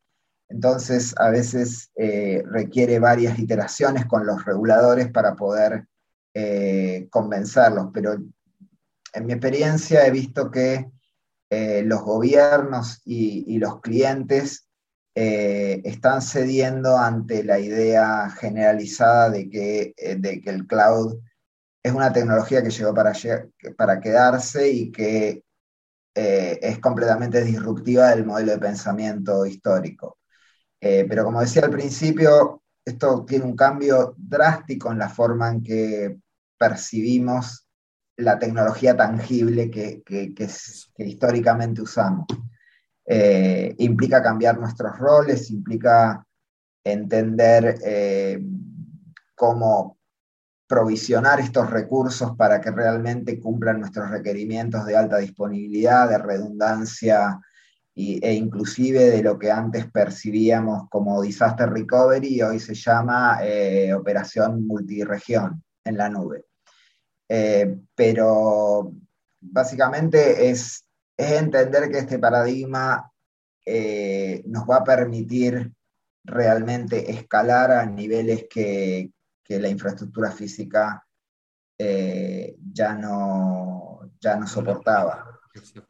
entonces, 0.49 1.13
a 1.17 1.29
veces 1.29 1.91
eh, 1.95 2.41
requiere 2.45 2.99
varias 2.99 3.37
iteraciones 3.37 4.05
con 4.05 4.25
los 4.25 4.45
reguladores 4.45 5.11
para 5.11 5.35
poder 5.35 5.87
eh, 6.33 7.07
convencerlos, 7.09 7.89
pero 7.93 8.13
en 9.13 9.25
mi 9.25 9.33
experiencia 9.33 10.05
he 10.05 10.11
visto 10.11 10.49
que 10.49 10.89
eh, 11.49 11.83
los 11.83 12.01
gobiernos 12.01 13.01
y, 13.05 13.57
los 13.57 13.81
clientes 13.81 14.63
están 15.19 16.21
cediendo 16.21 16.95
ante 16.95 17.43
la 17.43 17.57
idea 17.57 18.29
generalizada 18.29 19.31
de 19.31 19.49
que, 19.49 19.93
el 19.97 20.67
cloud 20.67 21.17
es 21.81 21.91
una 21.91 22.13
tecnología 22.13 22.61
que 22.61 22.69
llegó 22.69 22.93
para 22.93 23.99
quedarse 23.99 24.69
y 24.69 24.91
que 24.91 25.43
es 26.13 26.79
completamente 26.79 27.43
disruptiva 27.43 28.09
del 28.09 28.27
modelo 28.27 28.51
de 28.51 28.59
pensamiento 28.59 29.43
histórico. 29.47 30.16
Eh, 30.79 31.05
pero 31.07 31.23
como 31.23 31.41
decía 31.41 31.63
al 31.63 31.71
principio, 31.71 32.61
esto 32.85 33.25
tiene 33.25 33.45
un 33.45 33.55
cambio 33.55 34.13
drástico 34.17 34.91
en 34.91 34.99
la 34.99 35.09
forma 35.09 35.49
en 35.49 35.63
que 35.63 36.17
percibimos 36.57 37.67
la 38.17 38.39
tecnología 38.39 38.95
tangible 38.95 39.69
que, 39.69 40.03
históricamente 40.97 41.81
usamos. 41.81 42.25
Eh, 43.05 43.75
implica 43.77 44.21
cambiar 44.21 44.59
nuestros 44.59 44.97
roles, 44.97 45.49
implica 45.49 46.25
entender 46.83 47.77
eh, 47.85 48.41
cómo 49.35 49.97
provisionar 50.67 51.39
estos 51.39 51.69
recursos 51.69 52.35
para 52.35 52.59
que 52.59 52.71
realmente 52.71 53.39
cumplan 53.39 53.79
nuestros 53.79 54.09
requerimientos 54.09 54.85
de 54.85 54.97
alta 54.97 55.17
disponibilidad, 55.17 56.09
de 56.09 56.17
redundancia 56.17 57.39
e 57.99 58.33
inclusive 58.33 59.09
de 59.09 59.23
lo 59.23 59.39
que 59.39 59.49
antes 59.49 59.89
percibíamos 59.89 60.87
como 60.87 61.19
disaster 61.19 61.67
recovery, 61.67 62.43
hoy 62.43 62.59
se 62.59 62.75
llama 62.75 63.39
eh, 63.41 63.91
operación 63.91 64.67
multiregión 64.67 65.63
en 65.83 65.97
la 65.97 66.07
nube. 66.07 66.45
Eh, 67.27 67.75
pero 67.95 68.93
básicamente 69.41 70.47
es, 70.47 70.83
entender 71.17 71.89
que 71.89 71.97
este 71.97 72.19
paradigma 72.19 73.11
eh, 73.65 74.43
nos 74.45 74.69
va 74.69 74.77
a 74.77 74.83
permitir 74.83 75.73
realmente 76.23 77.09
escalar 77.09 77.71
a 77.71 77.83
niveles 77.87 78.45
que, 78.47 79.11
que 79.43 79.59
la 79.59 79.69
infraestructura 79.69 80.29
física 80.29 81.03
ya, 81.79 82.93
no, 82.93 84.11
ya 84.19 84.35
no 84.35 84.45
soportaba. 84.45 85.39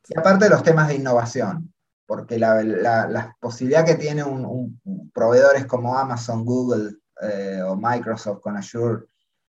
Y 0.08 0.18
aparte 0.18 0.46
de 0.46 0.52
los 0.52 0.64
temas 0.64 0.88
de 0.88 0.96
innovación, 0.96 1.74
porque 2.08 2.40
la, 2.40 3.36
posibilidad 3.40 3.86
que 3.86 3.96
tiene 3.96 4.24
un, 4.24 4.80
proveedores 5.14 5.66
como 5.66 5.96
Amazon, 5.96 6.46
Google 6.46 6.96
eh, 7.22 7.62
o 7.62 7.76
Microsoft 7.76 8.40
con 8.40 8.56
Azure 8.56 9.06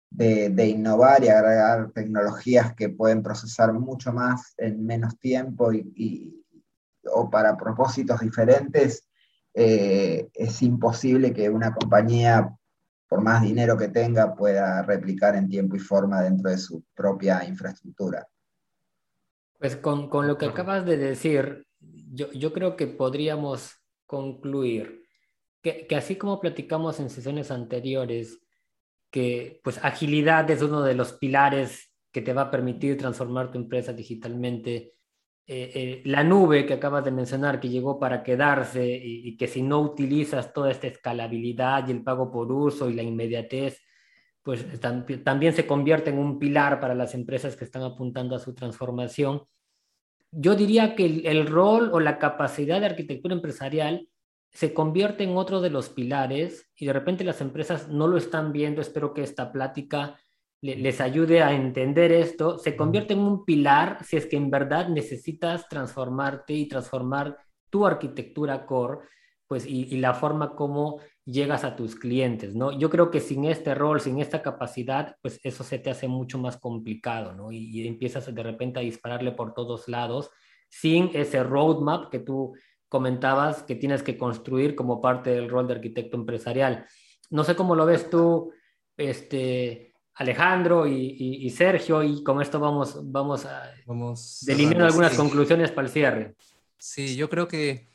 de, 0.09 0.67
innovar 0.67 1.23
y 1.23 1.29
agregar 1.29 1.91
tecnologías 1.91 2.73
que 2.73 2.89
pueden 2.89 3.21
procesar 3.21 3.71
mucho 3.73 4.12
más 4.12 4.53
en 4.57 4.83
menos 4.83 5.17
tiempo 5.19 5.71
y, 5.71 6.43
o 7.05 7.29
para 7.29 7.55
propósitos 7.55 8.19
diferentes, 8.19 9.07
eh, 9.53 10.29
es 10.33 10.62
imposible 10.63 11.33
que 11.33 11.49
una 11.49 11.73
compañía, 11.73 12.55
por 13.07 13.21
más 13.21 13.43
dinero 13.43 13.77
que 13.77 13.89
tenga, 13.89 14.35
pueda 14.35 14.81
replicar 14.81 15.35
en 15.35 15.47
tiempo 15.47 15.75
y 15.75 15.79
forma 15.79 16.21
dentro 16.21 16.49
de 16.49 16.57
su 16.57 16.83
propia 16.95 17.45
infraestructura. 17.45 18.27
Pues 19.59 19.75
con, 19.77 20.09
con 20.09 20.27
lo 20.27 20.38
que 20.38 20.45
acabas 20.45 20.85
de 20.85 20.97
decir, 20.97 21.67
yo, 22.12 22.54
creo 22.54 22.76
que 22.76 22.88
podríamos 22.88 23.74
concluir 24.06 25.04
que, 25.62 25.86
que, 25.88 25.95
así 25.95 26.15
como 26.15 26.39
platicamos 26.39 27.00
en 27.00 27.10
sesiones 27.10 27.52
anteriores, 27.52 28.39
que 29.12 29.60
pues 29.63 29.84
agilidad 29.84 30.50
es 30.50 30.62
uno 30.62 30.82
de 30.84 30.95
los 30.95 31.13
pilares 31.13 31.91
que 32.12 32.22
te 32.22 32.34
va 32.34 32.43
a 32.43 32.52
permitir 32.52 32.98
transformar 32.98 33.52
tu 33.52 33.58
empresa 33.58 33.93
digitalmente. 33.93 34.93
Eh, 35.45 35.72
eh, 35.74 36.02
la 36.06 36.24
nube 36.24 36.65
que 36.65 36.74
acabas 36.74 37.04
de 37.04 37.12
mencionar, 37.12 37.60
que 37.60 37.69
llegó 37.69 38.00
para 38.00 38.24
quedarse 38.24 38.86
y, 38.86 39.36
que 39.36 39.48
si 39.48 39.63
no 39.63 39.80
utilizas 39.80 40.54
toda 40.54 40.72
esta 40.72 40.88
escalabilidad 40.88 41.88
y 41.88 41.91
el 41.91 42.04
pago 42.04 42.32
por 42.32 42.52
uso 42.52 42.89
y 42.89 42.93
la 42.93 43.02
inmediatez, 43.02 43.82
pues 44.43 44.65
también 45.24 45.54
se 45.54 45.65
convierte 45.67 46.12
en 46.12 46.19
un 46.19 46.39
pilar 46.39 46.80
para 46.80 46.95
las 46.95 47.13
empresas 47.13 47.56
que 47.56 47.65
están 47.65 47.84
apuntando 47.84 48.36
a 48.36 48.39
su 48.39 48.54
transformación 48.54 49.43
yo 50.31 50.55
diría 50.55 50.95
que 50.95 51.05
el, 51.05 51.47
rol 51.47 51.89
o 51.93 51.99
la 51.99 52.19
capacidad 52.19 52.79
de 52.79 52.87
arquitectura 52.87 53.33
empresarial 53.33 54.07
se 54.51 54.73
convierte 54.73 55.23
en 55.23 55.37
otro 55.37 55.61
de 55.61 55.69
los 55.69 55.89
pilares 55.89 56.69
y 56.75 56.85
de 56.85 56.93
repente 56.93 57.23
las 57.23 57.41
empresas 57.41 57.89
no 57.89 58.07
lo 58.07 58.17
están 58.17 58.51
viendo. 58.51 58.81
Espero 58.81 59.13
que 59.13 59.23
esta 59.23 59.51
plática 59.51 60.19
les 60.61 61.01
ayude 61.01 61.41
a 61.41 61.53
entender 61.53 62.11
esto. 62.11 62.57
Se 62.57 62.75
convierte 62.75 63.13
en 63.13 63.19
un 63.19 63.45
pilar 63.45 64.03
si 64.03 64.17
es 64.17 64.25
que 64.25 64.37
en 64.37 64.49
verdad 64.49 64.89
necesitas 64.89 65.67
transformarte 65.69 66.53
y 66.53 66.67
transformar 66.67 67.37
tu 67.69 67.85
arquitectura 67.85 68.65
core 68.65 68.99
pues, 69.49 69.65
y, 69.65 69.93
y 69.93 69.97
la 69.97 70.13
forma 70.13 70.55
como 70.55 71.01
llegas 71.25 71.63
a 71.63 71.75
tus 71.75 71.95
clientes, 71.95 72.55
¿no? 72.55 72.77
Yo 72.77 72.89
creo 72.89 73.09
que 73.09 73.19
sin 73.19 73.45
este 73.45 73.73
rol, 73.75 73.99
sin 73.99 74.19
esta 74.19 74.43
capacidad, 74.43 75.15
pues 75.23 75.39
eso 75.43 75.63
se 75.63 75.79
te 75.79 75.89
hace 75.89 76.07
mucho 76.07 76.38
más 76.38 76.57
complicado, 76.57 77.33
¿no? 77.33 77.51
Y, 77.51 77.88
empiezas 77.88 78.33
de 78.33 78.43
repente 78.43 78.79
a 78.79 78.83
dispararle 78.83 79.31
por 79.31 79.53
todos 79.53 79.88
lados 79.88 80.29
sin 80.69 81.09
ese 81.13 81.43
roadmap 81.43 82.12
que 82.12 82.19
tú 82.19 82.53
comentabas 82.88 83.63
que 83.63 83.75
tienes 83.75 84.03
que 84.03 84.17
construir 84.17 84.75
como 84.75 85.01
parte 85.01 85.31
del 85.31 85.49
rol 85.49 85.67
de 85.67 85.73
arquitecto 85.73 86.15
empresarial. 86.15 86.85
No 87.31 87.43
sé 87.43 87.55
cómo 87.55 87.75
lo 87.75 87.88
ves 87.88 88.07
tú, 88.09 88.51
este, 88.95 89.93
Alejandro 90.13 90.85
y, 90.88 91.49
Sergio, 91.49 92.03
y 92.03 92.23
con 92.23 92.39
esto 92.39 92.59
vamos, 92.59 92.99
vamos 93.12 93.45
a 93.45 93.71
vamos 93.85 94.43
delinear 94.45 94.83
algunas 94.83 95.15
conclusiones 95.15 95.71
para 95.71 95.88
el 95.88 95.93
cierre. 95.93 96.35
Sí, 96.77 97.15
yo 97.15 97.29
creo 97.29 97.47
que 97.47 97.88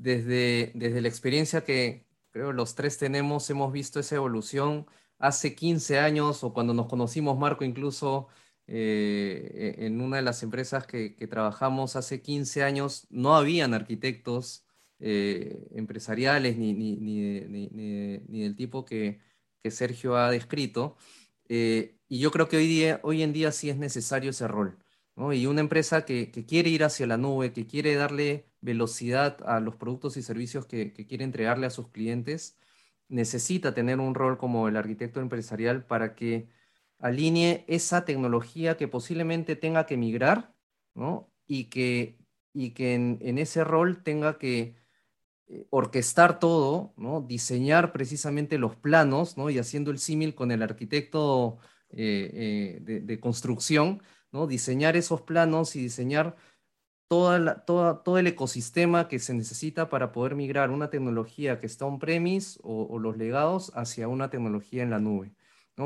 desde, 0.00 0.72
desde 0.74 1.00
la 1.02 1.08
experiencia 1.08 1.62
que, 1.64 2.06
creo 2.30 2.52
los 2.52 2.74
tres 2.74 2.98
tenemos, 2.98 3.48
hemos 3.50 3.72
visto 3.72 4.00
esa 4.00 4.16
evolución 4.16 4.86
hace 5.18 5.54
15 5.54 5.98
años 5.98 6.42
o 6.44 6.52
cuando 6.54 6.74
nos 6.74 6.86
conocimos, 6.86 7.38
Marco, 7.38 7.64
incluso 7.64 8.28
eh, 8.66 9.76
e, 9.78 9.86
en 9.86 10.00
una 10.00 10.16
de 10.16 10.22
las 10.22 10.42
empresas 10.42 10.86
que, 10.86 11.10
trabajamos 11.28 11.96
hace 11.96 12.22
15 12.22 12.62
años 12.62 13.06
no 13.10 13.36
habían 13.36 13.74
arquitectos 13.74 14.64
eh, 15.00 15.68
empresariales 15.72 16.56
ni, 16.56 16.72
ni, 16.74 18.40
del 18.42 18.56
tipo 18.56 18.84
que, 18.84 19.20
Sergio 19.70 20.16
ha 20.16 20.30
descrito. 20.30 20.96
Eh, 21.48 21.98
y 22.08 22.20
yo 22.20 22.30
creo 22.30 22.48
que 22.48 22.56
hoy, 22.56 22.66
día, 22.66 23.00
hoy 23.02 23.22
en 23.22 23.32
día 23.34 23.52
sí 23.52 23.70
es 23.70 23.76
necesario 23.76 24.30
ese 24.30 24.48
rol. 24.48 24.78
Y 25.34 25.46
una 25.46 25.60
empresa 25.60 26.04
que, 26.06 26.30
quiere 26.30 26.70
ir 26.70 26.84
hacia 26.84 27.06
la 27.06 27.18
nube, 27.18 27.52
que 27.52 27.66
quiere 27.66 27.94
darle 27.94 28.49
velocidad 28.60 29.38
a 29.46 29.60
los 29.60 29.76
productos 29.76 30.16
y 30.16 30.22
servicios 30.22 30.66
que, 30.66 30.92
quiere 30.92 31.24
entregarle 31.24 31.66
a 31.66 31.70
sus 31.70 31.88
clientes, 31.88 32.58
necesita 33.08 33.74
tener 33.74 33.98
un 34.00 34.14
rol 34.14 34.38
como 34.38 34.68
el 34.68 34.76
arquitecto 34.76 35.20
empresarial 35.20 35.84
para 35.84 36.14
que 36.14 36.48
alinee 36.98 37.64
esa 37.68 38.04
tecnología 38.04 38.76
que 38.76 38.88
posiblemente 38.88 39.56
tenga 39.56 39.86
que 39.86 39.96
migrar, 39.96 40.54
Y 41.46 41.64
que, 41.70 42.18
y 42.52 42.70
que 42.70 42.94
en, 42.94 43.38
ese 43.38 43.64
rol 43.64 44.02
tenga 44.02 44.38
que 44.38 44.76
eh, 45.48 45.66
orquestar 45.70 46.38
todo, 46.38 46.94
¿no? 46.96 47.22
Diseñar 47.22 47.92
precisamente 47.92 48.58
los 48.58 48.76
planos, 48.76 49.36
¿no? 49.36 49.50
Y 49.50 49.58
haciendo 49.58 49.90
el 49.90 49.98
símil 49.98 50.34
con 50.34 50.52
el 50.52 50.62
arquitecto 50.62 51.58
eh, 51.92 52.78
eh, 52.86 53.00
de, 53.02 53.20
construcción, 53.20 54.02
¿no? 54.30 54.46
Diseñar 54.46 54.96
esos 54.96 55.22
planos 55.22 55.74
y 55.74 55.82
diseñar 55.82 56.36
toda 57.10 57.64
todo 57.64 58.18
el 58.18 58.26
ecosistema 58.28 59.08
que 59.08 59.18
se 59.18 59.34
necesita 59.34 59.88
para 59.90 60.12
poder 60.12 60.36
migrar 60.36 60.70
una 60.70 60.90
tecnología 60.90 61.58
que 61.58 61.66
está 61.66 61.84
on-premise 61.86 62.60
o, 62.62 62.98
los 63.00 63.16
legados 63.18 63.72
hacia 63.74 64.06
una 64.08 64.30
tecnología 64.30 64.84
en 64.84 64.90
la 64.90 65.00
nube. 65.00 65.32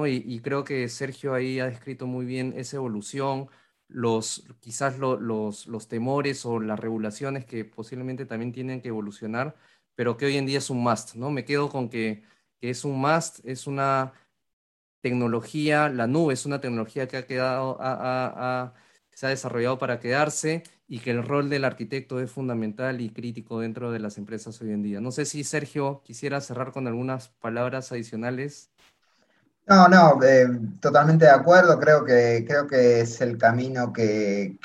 Y, 0.07 0.41
creo 0.41 0.65
que 0.65 0.89
Sergio 0.89 1.35
ahí 1.35 1.61
ha 1.61 1.67
descrito 1.67 2.07
muy 2.07 2.27
bien 2.27 2.53
esa 2.57 2.77
evolución, 2.77 3.49
los, 3.89 4.45
quizás 4.61 4.99
los, 4.99 5.67
los 5.67 5.89
temores 5.89 6.45
o 6.47 6.61
las 6.61 6.79
regulaciones 6.81 7.47
que 7.47 7.65
posiblemente 7.65 8.27
también 8.27 8.53
tienen 8.53 8.83
que 8.83 8.89
evolucionar, 8.89 9.57
pero 9.95 10.17
que 10.17 10.27
hoy 10.27 10.37
en 10.37 10.47
día 10.47 10.59
es 10.59 10.71
un 10.71 10.83
must. 10.83 11.15
¿no? 11.15 11.31
Me 11.31 11.45
quedo 11.45 11.71
con 11.71 11.89
que, 11.89 12.23
que 12.61 12.71
es 12.71 12.85
un 12.85 13.01
must, 13.01 13.41
es 13.45 13.67
una 13.67 14.13
tecnología, 15.01 15.89
la 15.89 16.07
nube 16.07 16.35
es 16.35 16.47
una 16.47 16.61
tecnología 16.61 17.09
que 17.09 17.17
ha 17.19 17.27
quedado, 17.27 17.79
se 19.11 19.27
ha 19.27 19.29
desarrollado 19.31 19.79
para 19.79 20.01
quedarse 20.01 20.65
y 20.87 21.01
que 21.01 21.11
el 21.11 21.23
rol 21.23 21.49
del 21.49 21.65
arquitecto 21.65 22.21
es 22.21 22.31
fundamental 22.31 23.01
y 23.01 23.11
crítico 23.11 23.61
dentro 23.61 23.91
de 23.91 24.01
las 24.01 24.19
empresas 24.19 24.61
hoy 24.61 24.73
en 24.73 24.83
día. 24.83 25.01
No 25.01 25.11
sé 25.11 25.25
si 25.25 25.43
Sergio 25.45 26.03
quisiera 26.05 26.41
cerrar 26.41 26.73
con 26.73 26.87
algunas 26.87 27.29
palabras 27.29 27.91
adicionales. 27.93 28.71
No, 29.67 29.89
no, 29.89 30.23
eh, 30.23 30.47
totalmente 30.81 31.25
de 31.25 31.31
acuerdo. 31.31 31.79
Creo 31.81 32.05
que, 32.05 32.45
creo 32.47 32.67
que 32.67 33.01
es 33.01 33.21
el 33.23 33.39
camino 33.39 33.93
que, 33.93 34.59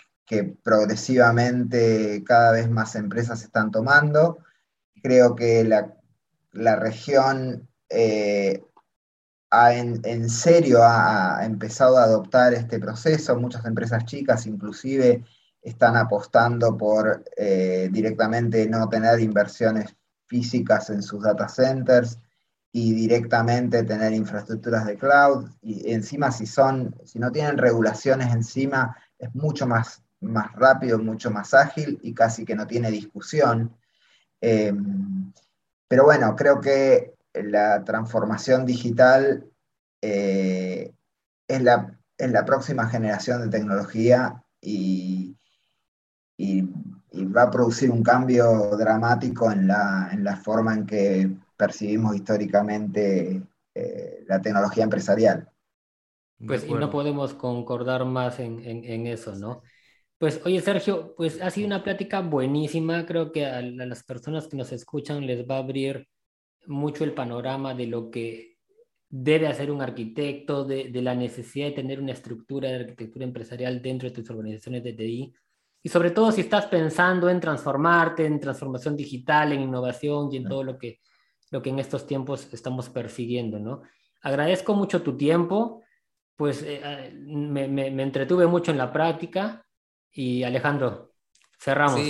progresivamente 0.61 2.23
cada 2.23 2.51
vez 2.51 2.69
más 2.69 2.95
empresas 2.95 3.41
están 3.43 3.71
tomando. 3.71 4.39
Creo 5.01 5.35
que 5.35 5.63
la, 5.63 6.75
región 6.75 7.67
eh, 7.89 8.61
en, 9.51 10.29
serio 10.29 10.79
ha, 10.83 11.45
empezado 11.45 11.97
a 11.97 12.03
adoptar 12.03 12.53
este 12.53 12.77
proceso. 12.77 13.39
Muchas 13.39 13.65
empresas 13.65 14.03
chicas 14.03 14.45
inclusive 14.45 15.23
están 15.61 15.97
apostando 15.97 16.77
por 16.77 17.23
eh, 17.35 17.89
directamente 17.91 18.67
no 18.67 18.87
tener 18.87 19.19
inversiones 19.19 19.95
físicas 20.25 20.89
en 20.89 21.01
sus 21.01 21.23
data 21.23 21.49
centers 21.49 22.17
y 22.71 22.93
directamente 22.93 23.83
tener 23.83 24.13
infraestructuras 24.13 24.85
de 24.85 24.97
cloud. 24.97 25.49
Y 25.61 25.91
encima 25.91 26.31
si 26.31 26.45
son, 26.45 26.95
si 27.03 27.19
no 27.19 27.31
tienen 27.31 27.57
regulaciones 27.57 28.33
encima, 28.33 28.95
es 29.17 29.33
mucho 29.33 29.65
más, 29.67 30.03
más 30.21 30.53
rápido, 30.53 30.99
mucho 30.99 31.31
más 31.31 31.53
ágil 31.53 31.99
y 32.03 32.13
casi 32.13 32.45
que 32.45 32.55
no 32.55 32.67
tiene 32.67 32.91
discusión. 32.91 33.75
Em, 34.39 35.33
pero 35.87 36.05
bueno, 36.05 36.35
creo 36.35 36.61
que 36.61 37.15
la 37.33 37.83
transformación 37.83 38.65
digital 38.65 39.45
eh, 40.01 40.93
es, 41.47 41.61
la, 41.61 41.97
la, 42.17 42.45
próxima 42.45 42.87
generación 42.87 43.41
de 43.41 43.57
tecnología 43.57 44.43
y, 44.61 45.35
va 46.39 47.43
a 47.43 47.51
producir 47.51 47.91
un 47.91 48.03
cambio 48.03 48.75
dramático 48.77 49.51
en 49.51 49.67
la, 49.67 50.41
forma 50.43 50.73
en 50.73 50.85
que 50.85 51.29
percibimos 51.57 52.15
históricamente 52.15 53.41
eh, 53.75 54.23
la 54.27 54.41
tecnología 54.41 54.83
empresarial. 54.83 55.49
Pues 56.45 56.65
y 56.65 56.73
no 56.73 56.89
podemos 56.89 57.33
concordar 57.33 58.05
más 58.05 58.39
en, 58.39 58.61
en, 58.65 59.07
eso, 59.07 59.35
¿no? 59.35 59.61
Pues 60.17 60.41
oye 60.45 60.61
Sergio, 60.61 61.13
pues 61.17 61.41
ha 61.41 61.49
sido 61.49 61.67
una 61.67 61.83
plática 61.83 62.21
buenísima, 62.21 63.05
creo 63.05 63.31
que 63.31 63.45
a 63.45 63.61
las 63.61 64.03
personas 64.03 64.47
que 64.47 64.55
nos 64.55 64.71
escuchan 64.71 65.25
les 65.25 65.45
va 65.49 65.55
a 65.55 65.59
abrir 65.59 66.07
mucho 66.65 67.03
el 67.03 67.13
panorama 67.13 67.73
de 67.73 67.87
lo 67.87 68.09
que 68.09 68.57
debe 69.09 69.47
hacer 69.47 69.71
un 69.71 69.81
arquitecto, 69.81 70.63
de, 70.65 70.89
la 71.01 71.15
necesidad 71.15 71.67
de 71.67 71.73
tener 71.73 71.99
una 71.99 72.13
estructura 72.13 72.69
de 72.69 72.75
arquitectura 72.75 73.25
empresarial 73.25 73.81
dentro 73.81 74.07
de 74.07 74.15
tus 74.15 74.29
organizaciones 74.29 74.83
de 74.83 74.93
TI. 74.93 75.33
Y 75.81 75.89
sobre 75.89 76.11
todo 76.11 76.31
si 76.31 76.41
estás 76.41 76.65
pensando 76.65 77.29
en 77.29 77.39
transformarte, 77.39 78.25
en 78.25 78.39
transformación 78.39 78.95
digital, 78.95 79.53
en 79.53 79.61
innovación 79.61 80.29
y 80.31 80.37
en 80.37 80.45
todo 80.45 80.63
lo 80.63 80.77
que, 80.77 80.99
lo 81.51 81.61
que 81.61 81.69
en 81.69 81.79
estos 81.79 82.05
tiempos 82.05 82.47
estamos 82.51 82.89
persiguiendo, 82.89 83.59
¿no? 83.59 83.81
Agradezco 84.21 84.75
mucho 84.75 85.01
tu 85.01 85.15
tiempo, 85.15 85.81
pues 86.35 86.61
eh, 86.63 86.81
eh, 86.83 87.13
me, 87.13 87.67
me, 87.67 88.03
entretuve 88.03 88.47
mucho 88.47 88.71
en 88.71 88.77
la 88.77 88.91
práctica 88.91 89.65
y 90.11 90.43
Alejandro, 90.43 91.13
cerramos. 91.57 92.01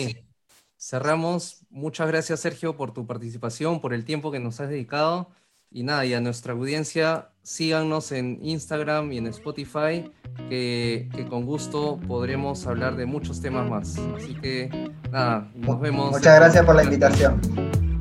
Cerramos. 0.79 1.65
Muchas 1.69 2.07
gracias, 2.07 2.39
Sergio, 2.39 2.77
por 2.77 2.93
tu 2.93 3.05
participación, 3.05 3.81
por 3.81 3.93
el 3.93 4.05
tiempo 4.05 4.31
que 4.31 4.39
nos 4.39 4.61
has 4.61 4.69
dedicado. 4.69 5.29
Y 5.71 5.83
nada, 5.83 6.05
y 6.05 6.13
a 6.13 6.21
nuestra 6.21 6.53
audiencia, 6.53 7.31
síganos 7.43 8.11
en 8.11 8.39
Instagram 8.41 9.11
y 9.11 9.17
en 9.17 9.27
Spotify, 9.27 10.11
que, 10.47 11.09
con 11.29 11.45
gusto 11.45 11.99
podremos 12.07 12.65
hablar 12.67 12.95
de 12.95 13.05
muchos 13.05 13.41
temas 13.41 13.69
más. 13.69 13.97
Así 14.15 14.33
que 14.35 14.91
nada, 15.11 15.47
nos 15.55 15.79
vemos. 15.79 16.11
Muchas 16.11 16.39
gracias 16.39 16.65
por 16.65 16.75
la 16.75 16.83
invitación. 16.83 17.41